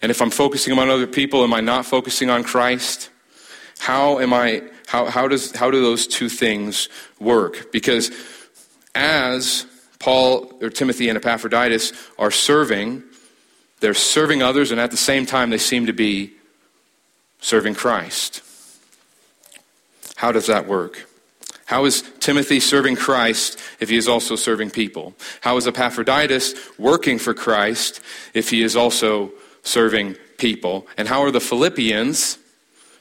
And 0.02 0.10
if 0.10 0.22
I'm 0.22 0.32
focusing 0.32 0.78
on 0.78 0.90
other 0.90 1.08
people, 1.08 1.44
am 1.44 1.54
I 1.54 1.62
not 1.62 1.86
focusing 1.86 2.30
on 2.30 2.44
Christ? 2.44 3.10
How 3.80 4.20
am 4.20 4.34
I 4.34 4.64
How, 4.88 5.06
how, 5.06 5.28
does, 5.28 5.56
how 5.56 5.72
do 5.72 5.82
those 5.82 6.06
two 6.08 6.28
things 6.28 6.90
work? 7.20 7.72
Because 7.72 8.12
as 8.94 9.66
Paul 10.00 10.52
or 10.62 10.70
Timothy 10.70 11.08
and 11.10 11.18
Epaphroditus 11.18 11.94
are 12.18 12.32
serving, 12.32 13.04
they're 13.82 13.94
serving 13.94 14.42
others, 14.42 14.72
and 14.72 14.80
at 14.80 14.92
the 14.92 14.98
same 14.98 15.26
time, 15.26 15.50
they 15.50 15.58
seem 15.58 15.88
to 15.88 15.94
be 15.94 16.32
serving 17.42 17.74
Christ. 17.76 18.42
How 20.16 20.32
does 20.32 20.46
that 20.46 20.68
work? 20.68 21.08
How 21.66 21.86
is 21.86 22.04
Timothy 22.20 22.60
serving 22.60 22.96
Christ 22.96 23.60
if 23.80 23.90
he 23.90 23.98
is 23.98 24.08
also 24.08 24.36
serving 24.36 24.72
people? 24.72 25.16
How 25.42 25.58
is 25.58 25.68
Epaphroditus 25.68 26.54
working 26.78 27.18
for 27.18 27.34
Christ 27.34 28.02
if 28.34 28.50
he 28.50 28.62
is 28.62 28.76
also 28.76 29.32
serving 29.64 30.16
people? 30.38 30.86
And 30.98 31.08
how 31.08 31.24
are 31.24 31.32
the 31.32 31.40
Philippians 31.40 32.38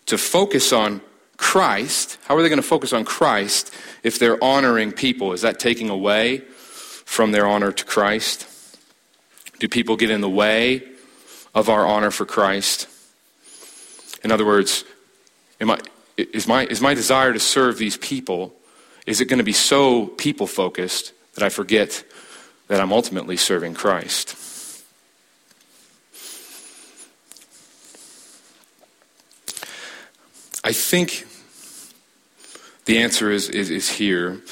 to 0.06 0.16
focus 0.16 0.72
on 0.72 1.00
Christ? 1.36 2.16
How 2.24 2.36
are 2.36 2.42
they 2.42 2.48
going 2.48 2.62
to 2.62 2.66
focus 2.66 2.92
on 2.92 3.04
Christ 3.04 3.74
if 4.02 4.18
they're 4.18 4.42
honoring 4.42 4.92
people? 4.92 5.32
Is 5.32 5.42
that 5.42 5.58
taking 5.58 5.90
away 5.90 6.38
from 6.38 7.32
their 7.32 7.46
honor 7.46 7.72
to 7.72 7.84
Christ? 7.84 8.46
Do 9.60 9.68
people 9.68 9.96
get 9.96 10.10
in 10.10 10.22
the 10.22 10.28
way 10.28 10.82
of 11.54 11.68
our 11.68 11.86
honor 11.86 12.10
for 12.10 12.26
Christ? 12.26 12.88
In 14.24 14.32
other 14.32 14.44
words, 14.44 14.84
am 15.60 15.70
I, 15.70 15.78
is, 16.16 16.48
my, 16.48 16.66
is 16.66 16.80
my 16.80 16.94
desire 16.94 17.32
to 17.32 17.38
serve 17.38 17.78
these 17.78 17.96
people 17.98 18.54
is 19.06 19.20
it 19.20 19.26
going 19.26 19.38
to 19.38 19.44
be 19.44 19.52
so 19.52 20.06
people 20.06 20.46
focused 20.46 21.12
that 21.34 21.42
I 21.42 21.48
forget 21.48 22.04
that 22.68 22.80
I'm 22.80 22.92
ultimately 22.92 23.36
serving 23.36 23.74
Christ? 23.74 24.36
I 30.62 30.72
think 30.72 31.26
the 32.84 32.98
answer 32.98 33.30
is, 33.30 33.48
is, 33.48 33.70
is 33.70 33.88
here. 33.88 34.42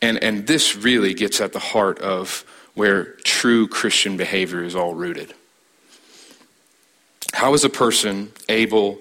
And, 0.00 0.22
and 0.22 0.46
this 0.46 0.76
really 0.76 1.14
gets 1.14 1.40
at 1.40 1.52
the 1.52 1.58
heart 1.58 1.98
of 1.98 2.44
where 2.78 3.14
true 3.24 3.66
Christian 3.66 4.16
behavior 4.16 4.62
is 4.62 4.76
all 4.76 4.94
rooted. 4.94 5.34
How 7.32 7.52
is 7.52 7.64
a 7.64 7.68
person 7.68 8.30
able 8.48 9.00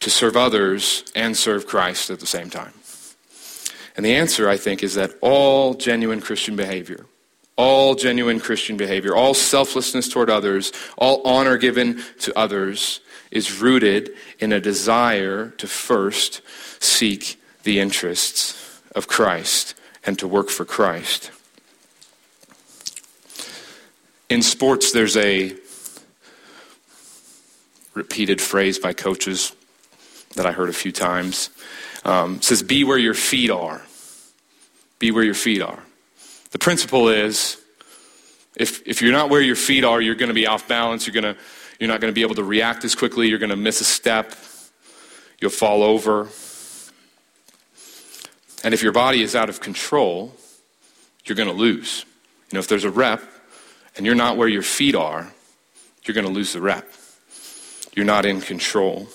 to 0.00 0.10
serve 0.10 0.36
others 0.36 1.04
and 1.14 1.36
serve 1.36 1.68
Christ 1.68 2.10
at 2.10 2.18
the 2.18 2.26
same 2.26 2.50
time? 2.50 2.72
And 3.96 4.04
the 4.04 4.16
answer, 4.16 4.48
I 4.48 4.56
think, 4.56 4.82
is 4.82 4.94
that 4.94 5.12
all 5.20 5.74
genuine 5.74 6.20
Christian 6.20 6.56
behavior, 6.56 7.06
all 7.54 7.94
genuine 7.94 8.40
Christian 8.40 8.76
behavior, 8.76 9.14
all 9.14 9.34
selflessness 9.34 10.08
toward 10.08 10.28
others, 10.28 10.72
all 10.98 11.22
honor 11.24 11.58
given 11.58 12.02
to 12.22 12.36
others 12.36 12.98
is 13.30 13.60
rooted 13.60 14.14
in 14.40 14.52
a 14.52 14.58
desire 14.58 15.50
to 15.58 15.68
first 15.68 16.42
seek 16.82 17.40
the 17.62 17.78
interests 17.78 18.80
of 18.96 19.06
Christ 19.06 19.76
and 20.04 20.18
to 20.18 20.26
work 20.26 20.50
for 20.50 20.64
Christ. 20.64 21.30
In 24.28 24.42
sports, 24.42 24.90
there's 24.90 25.16
a 25.16 25.54
repeated 27.94 28.40
phrase 28.40 28.78
by 28.78 28.92
coaches 28.92 29.54
that 30.34 30.46
I 30.46 30.52
heard 30.52 30.68
a 30.68 30.72
few 30.72 30.90
times. 30.90 31.50
Um, 32.04 32.42
says, 32.42 32.62
Be 32.62 32.82
where 32.82 32.98
your 32.98 33.14
feet 33.14 33.50
are. 33.50 33.82
Be 34.98 35.12
where 35.12 35.22
your 35.22 35.34
feet 35.34 35.62
are. 35.62 35.82
The 36.50 36.58
principle 36.58 37.08
is 37.08 37.62
if, 38.56 38.86
if 38.86 39.00
you're 39.00 39.12
not 39.12 39.30
where 39.30 39.40
your 39.40 39.56
feet 39.56 39.84
are, 39.84 40.00
you're 40.00 40.14
going 40.16 40.28
to 40.28 40.34
be 40.34 40.46
off 40.46 40.66
balance. 40.66 41.06
You're, 41.06 41.22
to, 41.22 41.36
you're 41.78 41.88
not 41.88 42.00
going 42.00 42.12
to 42.12 42.14
be 42.14 42.22
able 42.22 42.34
to 42.36 42.44
react 42.44 42.84
as 42.84 42.96
quickly. 42.96 43.28
You're 43.28 43.38
going 43.38 43.50
to 43.50 43.56
miss 43.56 43.80
a 43.80 43.84
step. 43.84 44.34
You'll 45.40 45.50
fall 45.50 45.84
over. 45.84 46.28
And 48.64 48.74
if 48.74 48.82
your 48.82 48.92
body 48.92 49.22
is 49.22 49.36
out 49.36 49.48
of 49.48 49.60
control, 49.60 50.32
you're 51.26 51.36
going 51.36 51.48
to 51.48 51.54
lose. 51.54 52.04
You 52.50 52.56
know, 52.56 52.60
if 52.60 52.66
there's 52.66 52.84
a 52.84 52.90
rep 52.90 53.22
and 53.96 54.04
you're 54.04 54.14
not 54.14 54.36
where 54.36 54.48
your 54.48 54.62
feet 54.62 54.94
are, 54.94 55.32
you're 56.04 56.14
going 56.14 56.26
to 56.26 56.32
lose 56.32 56.52
the 56.52 56.60
rep. 56.60 56.90
You're 57.94 58.04
not 58.04 58.26
in 58.26 58.40
control. 58.40 59.08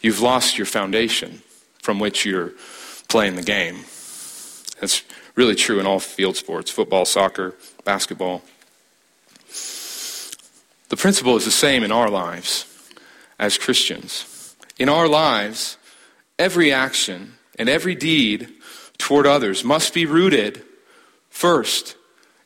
You've 0.00 0.20
lost 0.20 0.56
your 0.56 0.66
foundation 0.66 1.42
from 1.82 2.00
which 2.00 2.24
you're 2.24 2.52
playing 3.08 3.36
the 3.36 3.42
game. 3.42 3.76
That's 4.80 5.02
really 5.34 5.54
true 5.54 5.78
in 5.78 5.86
all 5.86 6.00
field 6.00 6.36
sports 6.36 6.70
football, 6.70 7.04
soccer, 7.04 7.54
basketball. 7.84 8.42
The 10.88 10.96
principle 10.96 11.36
is 11.36 11.44
the 11.44 11.50
same 11.50 11.84
in 11.84 11.92
our 11.92 12.08
lives 12.08 12.64
as 13.38 13.58
Christians. 13.58 14.56
In 14.78 14.88
our 14.88 15.06
lives, 15.06 15.76
every 16.38 16.72
action 16.72 17.34
and 17.58 17.68
every 17.68 17.94
deed 17.94 18.48
toward 18.96 19.26
others 19.26 19.64
must 19.64 19.92
be 19.92 20.06
rooted 20.06 20.62
first 21.28 21.96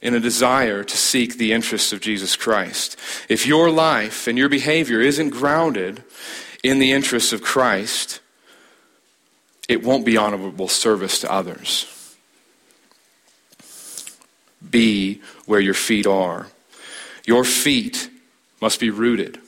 in 0.03 0.15
a 0.15 0.21
desire 0.21 0.83
to 0.83 0.97
seek 0.97 1.39
the 1.39 1.53
interests 1.53 1.93
of 1.93 2.01
Jesus 2.01 2.35
Christ. 2.35 2.99
If 3.29 3.47
your 3.47 3.71
life 3.71 4.27
and 4.27 4.37
your 4.37 4.49
behavior 4.49 5.01
isn't 5.01 5.31
grounded 5.31 6.03
in 6.65 6.81
the 6.81 6.91
interests 6.91 7.33
of 7.33 7.41
Christ, 7.43 8.21
it 9.69 9.85
won't 9.85 10.05
be 10.05 10.17
honorable 10.17 10.69
service 10.69 11.21
to 11.21 11.33
others. 11.33 11.87
Be 14.69 15.23
where 15.47 15.61
your 15.61 15.75
feet 15.75 16.07
are. 16.07 16.49
Your 17.25 17.45
feet 17.45 18.11
must 18.61 18.81
be 18.81 18.91
rooted. 18.91 19.39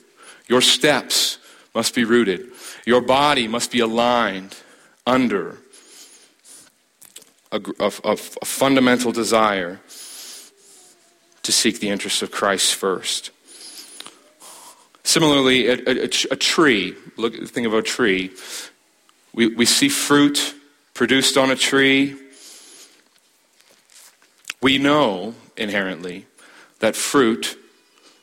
Your 0.47 0.61
steps 0.61 1.37
must 1.73 1.93
be 1.93 2.05
rooted. 2.05 2.47
Your 2.85 3.01
body 3.01 3.47
must 3.47 3.71
be 3.71 3.79
aligned 3.79 4.55
under 5.05 5.57
a, 7.51 7.59
a, 7.79 7.91
a 8.03 8.15
fundamental 8.15 9.11
desire 9.11 9.81
to 11.45 11.51
seek 11.51 11.79
the 11.79 11.89
interests 11.89 12.21
of 12.21 12.31
Christ 12.31 12.75
first. 12.75 13.31
Similarly, 15.03 15.67
a, 15.67 15.73
a, 15.73 16.03
a, 16.05 16.35
tree, 16.35 16.95
look, 17.15 17.35
think 17.47 17.67
of 17.67 17.73
a 17.73 17.81
tree. 17.81 18.31
We, 19.33 19.47
we 19.47 19.65
see 19.65 19.87
fruit 19.87 20.55
produced 20.93 21.37
on 21.37 21.51
a 21.51 21.55
tree. 21.55 22.15
We 24.61 24.77
know 24.77 25.35
inherently 25.55 26.25
that 26.79 26.95
fruit 26.95 27.57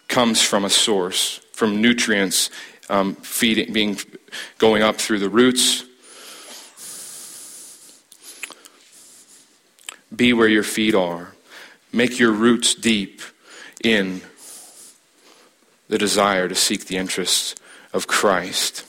comes 0.09 0.43
from 0.43 0.65
a 0.65 0.71
source, 0.71 1.41
from 1.53 1.81
nutrients 1.81 2.51
um, 2.91 3.15
feeding, 3.15 3.73
being, 3.73 3.99
going 4.59 4.83
up 4.83 4.97
through 4.97 5.21
the 5.21 5.31
roots. 5.31 5.85
Be 10.15 10.33
where 10.33 10.49
your 10.49 10.63
feet 10.63 10.95
are. 10.95 11.32
Make 11.93 12.19
your 12.19 12.33
roots 12.33 12.75
deep 12.75 13.21
in 13.85 14.23
the 15.89 15.99
desire 15.99 16.49
to 16.49 16.55
seek 16.55 16.87
the 16.87 16.97
interests 16.97 17.55
of 17.93 18.07
Christ. 18.07 18.87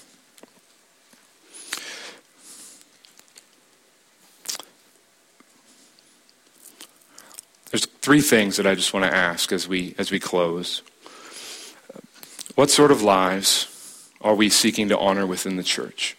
There's 7.72 7.86
three 7.86 8.22
things 8.22 8.56
that 8.58 8.68
I 8.68 8.76
just 8.76 8.94
want 8.94 9.06
to 9.06 9.14
ask 9.14 9.52
as 9.52 9.68
we 9.68 9.96
as 9.98 10.12
we 10.12 10.20
close. 10.20 10.82
What 12.56 12.70
sort 12.70 12.92
of 12.92 13.02
lives 13.02 14.10
are 14.22 14.36
we 14.36 14.48
seeking 14.48 14.90
to 14.90 14.98
honor 14.98 15.26
within 15.26 15.58
the 15.58 15.64
church? 15.64 16.16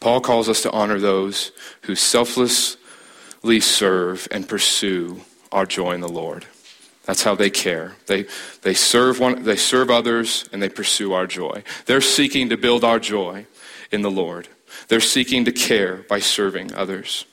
Paul 0.00 0.20
calls 0.20 0.48
us 0.48 0.62
to 0.62 0.70
honor 0.70 0.98
those 0.98 1.52
who 1.82 1.94
selflessly 1.94 2.81
serve 3.60 4.28
and 4.30 4.48
pursue 4.48 5.20
our 5.50 5.66
joy 5.66 5.92
in 5.92 6.00
the 6.00 6.08
Lord. 6.08 6.46
That's 7.04 7.22
how 7.22 7.34
they 7.34 7.50
care. 7.50 7.96
They, 8.06 8.26
they, 8.62 8.74
serve 8.74 9.18
one, 9.18 9.42
they 9.42 9.56
serve 9.56 9.90
others 9.90 10.48
and 10.52 10.62
they 10.62 10.68
pursue 10.68 11.12
our 11.12 11.26
joy. 11.26 11.64
They're 11.86 12.00
seeking 12.00 12.48
to 12.50 12.56
build 12.56 12.84
our 12.84 13.00
joy 13.00 13.46
in 13.90 14.02
the 14.02 14.10
Lord. 14.10 14.48
They're 14.88 15.00
seeking 15.00 15.44
to 15.46 15.52
care 15.52 16.04
by 16.08 16.20
serving 16.20 16.74
others. 16.74 17.26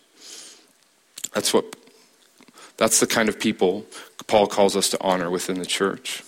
That's 1.34 1.54
what 1.54 1.76
that's 2.78 3.02
the 3.02 3.08
kind 3.08 3.28
of 3.28 3.38
people 3.40 3.86
Paul 4.28 4.48
calls 4.48 4.76
us 4.76 4.90
to 4.92 5.02
honor 5.02 5.30
within 5.30 5.60
the 5.60 5.66
church. 5.66 6.24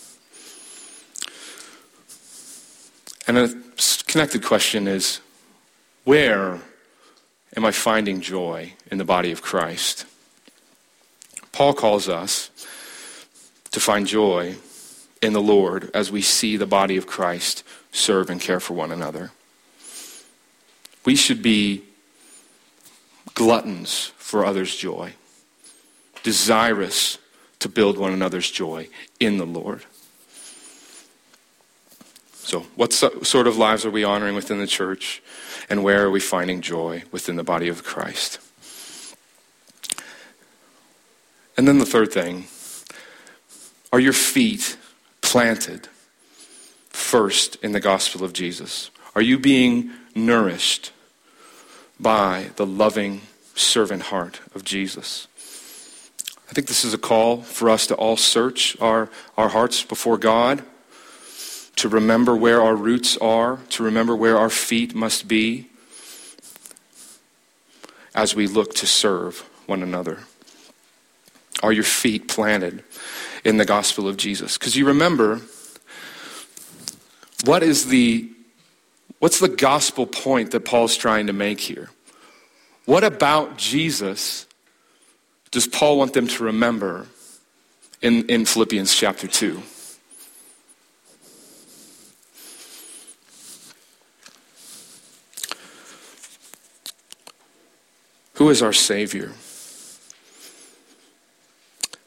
And 3.28 3.38
a 3.38 3.50
connected 4.06 4.44
question 4.44 4.88
is 4.88 5.22
where 6.04 6.60
am 7.56 7.66
I 7.66 7.72
finding 7.72 8.22
joy 8.22 8.74
in 8.90 8.98
the 8.98 9.06
body 9.06 9.32
of 9.32 9.42
Christ? 9.42 10.06
Paul 11.52 11.74
calls 11.74 12.08
us 12.08 12.50
to 13.72 13.80
find 13.80 14.08
joy 14.08 14.56
in 15.22 15.34
the 15.34 15.42
Lord 15.42 15.92
as 15.94 16.12
we 16.12 16.22
see 16.22 16.58
the 16.58 16.66
body 16.66 16.98
of 16.98 17.08
Christ 17.08 17.64
serve 17.92 18.30
and 18.30 18.40
care 18.40 18.60
for 18.60 18.74
one 18.74 18.92
another. 18.92 19.32
We 21.06 21.16
should 21.16 21.42
be 21.42 21.84
gluttons 23.34 24.12
for 24.18 24.46
others' 24.46 24.76
joy, 24.76 25.14
desirous 26.24 27.18
to 27.60 27.70
build 27.70 27.98
one 27.98 28.14
another's 28.14 28.50
joy 28.50 28.88
in 29.20 29.38
the 29.38 29.46
Lord. 29.46 29.86
So, 32.44 32.62
what 32.76 32.92
so, 32.92 33.22
sort 33.22 33.48
of 33.48 33.58
lives 33.58 33.86
are 33.86 33.92
we 33.92 34.04
honoring 34.04 34.36
within 34.36 34.60
the 34.60 34.68
church? 34.68 35.22
And 35.70 35.84
where 35.84 36.06
are 36.06 36.12
we 36.12 36.20
finding 36.20 36.62
joy 36.62 37.04
within 37.12 37.36
the 37.36 37.44
body 37.44 37.68
of 37.68 37.84
Christ? 37.84 38.40
And 41.56 41.68
then 41.68 41.78
the 41.78 41.86
third 41.86 42.12
thing 42.12 42.48
are 43.94 44.00
your 44.00 44.14
feet 44.14 44.78
planted 45.22 45.88
first 46.90 47.58
in 47.58 47.74
the 47.74 47.80
gospel 47.80 48.24
of 48.24 48.34
Jesus? 48.34 48.90
Are 49.16 49.22
you 49.22 49.38
being 49.38 49.92
nourished 50.16 50.92
by 52.00 52.52
the 52.56 52.66
loving 52.66 53.22
servant 53.54 54.04
heart 54.04 54.40
of 54.56 54.64
Jesus? 54.64 55.28
I 56.50 56.54
think 56.54 56.68
this 56.68 56.84
is 56.84 56.94
a 56.94 56.98
call 56.98 57.42
for 57.44 57.70
us 57.70 57.88
to 57.88 57.96
all 57.96 58.18
search 58.18 58.76
our, 58.82 59.10
our 59.38 59.50
hearts 59.50 59.84
before 59.84 60.18
God, 60.18 60.64
to 61.82 61.90
remember 61.90 62.36
where 62.36 62.62
our 62.62 62.76
roots 62.76 63.18
are, 63.18 63.58
to 63.70 63.82
remember 63.82 64.16
where 64.16 64.38
our 64.38 64.52
feet 64.52 64.94
must 64.94 65.28
be 65.28 65.68
as 68.14 68.36
we 68.36 68.46
look 68.46 68.76
to 68.76 68.86
serve 68.86 69.40
one 69.66 69.82
another. 69.82 70.20
Are 71.64 71.72
your 71.72 71.84
feet 71.84 72.28
planted 72.28 72.84
in 73.44 73.58
the 73.58 73.66
gospel 73.66 74.08
of 74.08 74.16
Jesus? 74.16 74.60
Because 74.60 74.76
you 74.76 74.86
remember, 74.86 75.42
what 77.46 77.64
is 77.64 77.88
the 77.88 78.30
what's 79.18 79.40
the 79.40 79.50
gospel 79.50 80.06
point 80.06 80.52
that 80.52 80.60
Paul's 80.60 80.96
trying 80.96 81.26
to 81.26 81.34
make 81.34 81.60
here? 81.60 81.90
What 82.86 83.04
about 83.04 83.58
Jesus 83.58 84.46
does 85.50 85.66
Paul 85.66 85.98
want 85.98 86.14
them 86.14 86.28
to 86.28 86.44
remember 86.44 87.08
in, 88.04 88.30
in 88.30 88.46
Philippians 88.46 88.94
chapter 88.94 89.28
2? 89.28 89.64
Who 98.42 98.50
is 98.50 98.64
our 98.64 98.74
Savior? 98.74 99.34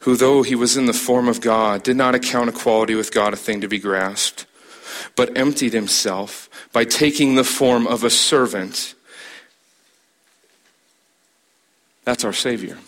Who, 0.00 0.16
though 0.16 0.42
he 0.42 0.56
was 0.56 0.76
in 0.76 0.86
the 0.86 0.92
form 0.92 1.28
of 1.28 1.40
God, 1.40 1.84
did 1.84 1.96
not 1.96 2.16
account 2.16 2.48
equality 2.48 2.96
with 2.96 3.12
God 3.12 3.32
a 3.32 3.36
thing 3.36 3.60
to 3.60 3.68
be 3.68 3.78
grasped, 3.78 4.44
but 5.14 5.38
emptied 5.38 5.72
himself 5.72 6.50
by 6.72 6.84
taking 6.84 7.36
the 7.36 7.44
form 7.44 7.86
of 7.86 8.02
a 8.02 8.10
servant. 8.10 8.96
That's 12.02 12.24
our 12.24 12.32
Savior. 12.32 12.78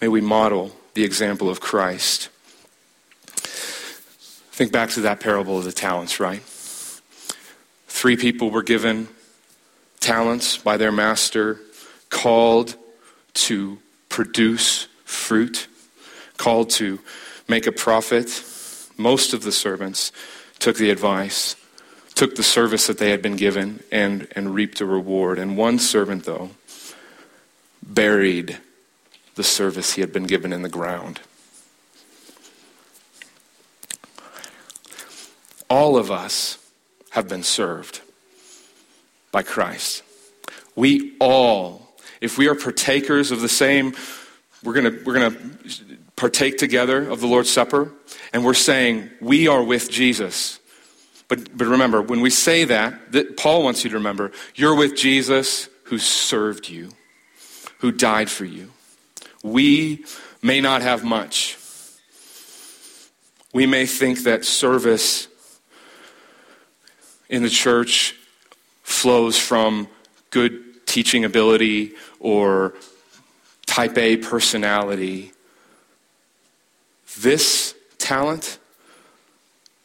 May 0.00 0.08
we 0.08 0.22
model 0.22 0.74
the 0.94 1.04
example 1.04 1.50
of 1.50 1.60
Christ. 1.60 2.30
Think 3.36 4.72
back 4.72 4.88
to 4.92 5.02
that 5.02 5.20
parable 5.20 5.58
of 5.58 5.64
the 5.64 5.72
talents, 5.72 6.18
right? 6.18 6.40
Three 8.04 8.16
people 8.18 8.50
were 8.50 8.62
given 8.62 9.08
talents 9.98 10.58
by 10.58 10.76
their 10.76 10.92
master, 10.92 11.58
called 12.10 12.76
to 13.32 13.78
produce 14.10 14.88
fruit, 15.06 15.68
called 16.36 16.68
to 16.72 17.00
make 17.48 17.66
a 17.66 17.72
profit. 17.72 18.44
Most 18.98 19.32
of 19.32 19.42
the 19.42 19.52
servants 19.52 20.12
took 20.58 20.76
the 20.76 20.90
advice, 20.90 21.56
took 22.14 22.34
the 22.34 22.42
service 22.42 22.88
that 22.88 22.98
they 22.98 23.08
had 23.08 23.22
been 23.22 23.36
given, 23.36 23.82
and, 23.90 24.28
and 24.32 24.54
reaped 24.54 24.82
a 24.82 24.84
reward. 24.84 25.38
And 25.38 25.56
one 25.56 25.78
servant, 25.78 26.24
though, 26.24 26.50
buried 27.82 28.58
the 29.34 29.42
service 29.42 29.94
he 29.94 30.02
had 30.02 30.12
been 30.12 30.26
given 30.26 30.52
in 30.52 30.60
the 30.60 30.68
ground. 30.68 31.20
All 35.70 35.96
of 35.96 36.10
us 36.10 36.58
have 37.14 37.28
been 37.28 37.44
served 37.44 38.00
by 39.30 39.40
Christ. 39.40 40.02
We 40.74 41.16
all, 41.20 41.94
if 42.20 42.36
we 42.36 42.48
are 42.48 42.56
partakers 42.56 43.30
of 43.30 43.40
the 43.40 43.48
same, 43.48 43.94
we're 44.64 44.72
going 44.72 45.04
we're 45.04 45.14
gonna 45.14 45.36
partake 46.16 46.58
together 46.58 47.08
of 47.08 47.20
the 47.20 47.28
Lord's 47.28 47.50
Supper, 47.50 47.92
and 48.32 48.44
we're 48.44 48.52
saying, 48.52 49.10
we 49.20 49.46
are 49.46 49.62
with 49.62 49.92
Jesus. 49.92 50.58
But, 51.28 51.56
but 51.56 51.68
remember, 51.68 52.02
when 52.02 52.20
we 52.20 52.30
say 52.30 52.64
that, 52.64 53.12
that, 53.12 53.36
Paul 53.36 53.62
wants 53.62 53.84
you 53.84 53.90
to 53.90 53.96
remember, 53.96 54.32
you're 54.56 54.74
with 54.74 54.96
Jesus 54.96 55.68
who 55.84 55.98
served 55.98 56.68
you, 56.68 56.90
who 57.78 57.92
died 57.92 58.28
for 58.28 58.44
you. 58.44 58.70
We 59.44 60.04
may 60.42 60.60
not 60.60 60.82
have 60.82 61.04
much. 61.04 61.58
We 63.52 63.66
may 63.66 63.86
think 63.86 64.24
that 64.24 64.44
service 64.44 65.28
in 67.28 67.42
the 67.42 67.50
church 67.50 68.14
flows 68.82 69.38
from 69.38 69.88
good 70.30 70.86
teaching 70.86 71.24
ability 71.24 71.92
or 72.20 72.74
type 73.66 73.96
A 73.98 74.16
personality. 74.16 75.32
This 77.20 77.74
talent 77.98 78.58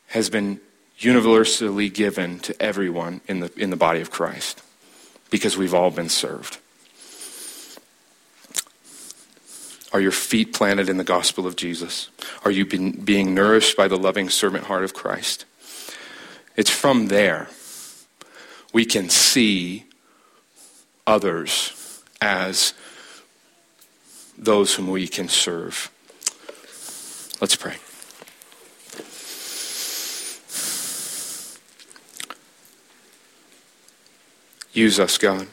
has 0.07 0.29
been 0.29 0.59
universally 0.97 1.89
given 1.89 2.39
to 2.39 2.61
everyone 2.61 3.21
in 3.27 3.39
the, 3.39 3.51
in 3.55 3.69
the 3.69 3.77
body 3.77 4.01
of 4.01 4.11
Christ 4.11 4.61
because 5.29 5.55
we've 5.55 5.73
all 5.73 5.91
been 5.91 6.09
served. 6.09 6.57
Are 9.91 10.01
your 10.01 10.11
feet 10.11 10.53
planted 10.53 10.89
in 10.89 10.97
the 10.97 11.03
gospel 11.03 11.47
of 11.47 11.55
Jesus? 11.55 12.09
Are 12.45 12.51
you 12.51 12.65
being 12.65 13.33
nourished 13.33 13.75
by 13.75 13.87
the 13.87 13.97
loving 13.97 14.29
servant 14.29 14.65
heart 14.65 14.83
of 14.83 14.93
Christ? 14.93 15.45
It's 16.59 16.69
from 16.69 17.07
there 17.07 17.47
we 18.73 18.83
can 18.83 19.07
see 19.07 19.85
others 21.07 22.03
as 22.19 22.73
those 24.37 24.75
whom 24.75 24.89
we 24.89 25.07
can 25.07 25.29
serve. 25.29 25.89
Let's 27.39 27.55
pray. 27.55 27.77
Use 34.73 34.99
us, 34.99 35.17
God. 35.17 35.47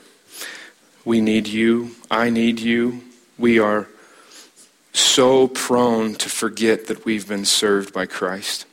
We 1.05 1.21
need 1.21 1.47
you. 1.47 1.93
I 2.11 2.31
need 2.31 2.59
you. 2.59 3.03
We 3.39 3.61
are 3.61 3.87
so 4.93 5.47
prone 5.47 6.17
to 6.17 6.29
forget 6.29 6.89
that 6.89 7.05
we've 7.05 7.29
been 7.29 7.45
served 7.45 7.93
by 7.93 8.07
Christ. 8.07 8.66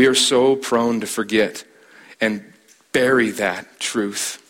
We 0.00 0.06
are 0.06 0.14
so 0.14 0.56
prone 0.56 1.00
to 1.00 1.06
forget 1.06 1.62
and 2.22 2.54
bury 2.90 3.32
that 3.32 3.78
truth. 3.78 4.40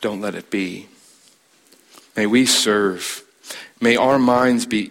Don't 0.00 0.20
let 0.20 0.34
it 0.34 0.50
be. 0.50 0.88
May 2.16 2.26
we 2.26 2.46
serve. 2.46 3.22
May 3.80 3.94
our 3.94 4.18
minds 4.18 4.66
be 4.66 4.90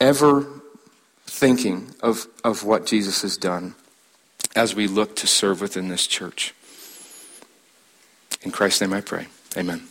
ever 0.00 0.46
thinking 1.26 1.90
of, 2.00 2.28
of 2.42 2.64
what 2.64 2.86
Jesus 2.86 3.20
has 3.20 3.36
done 3.36 3.74
as 4.56 4.74
we 4.74 4.86
look 4.86 5.16
to 5.16 5.26
serve 5.26 5.60
within 5.60 5.88
this 5.88 6.06
church. 6.06 6.54
In 8.40 8.50
Christ's 8.50 8.80
name 8.80 8.94
I 8.94 9.02
pray. 9.02 9.26
Amen. 9.54 9.82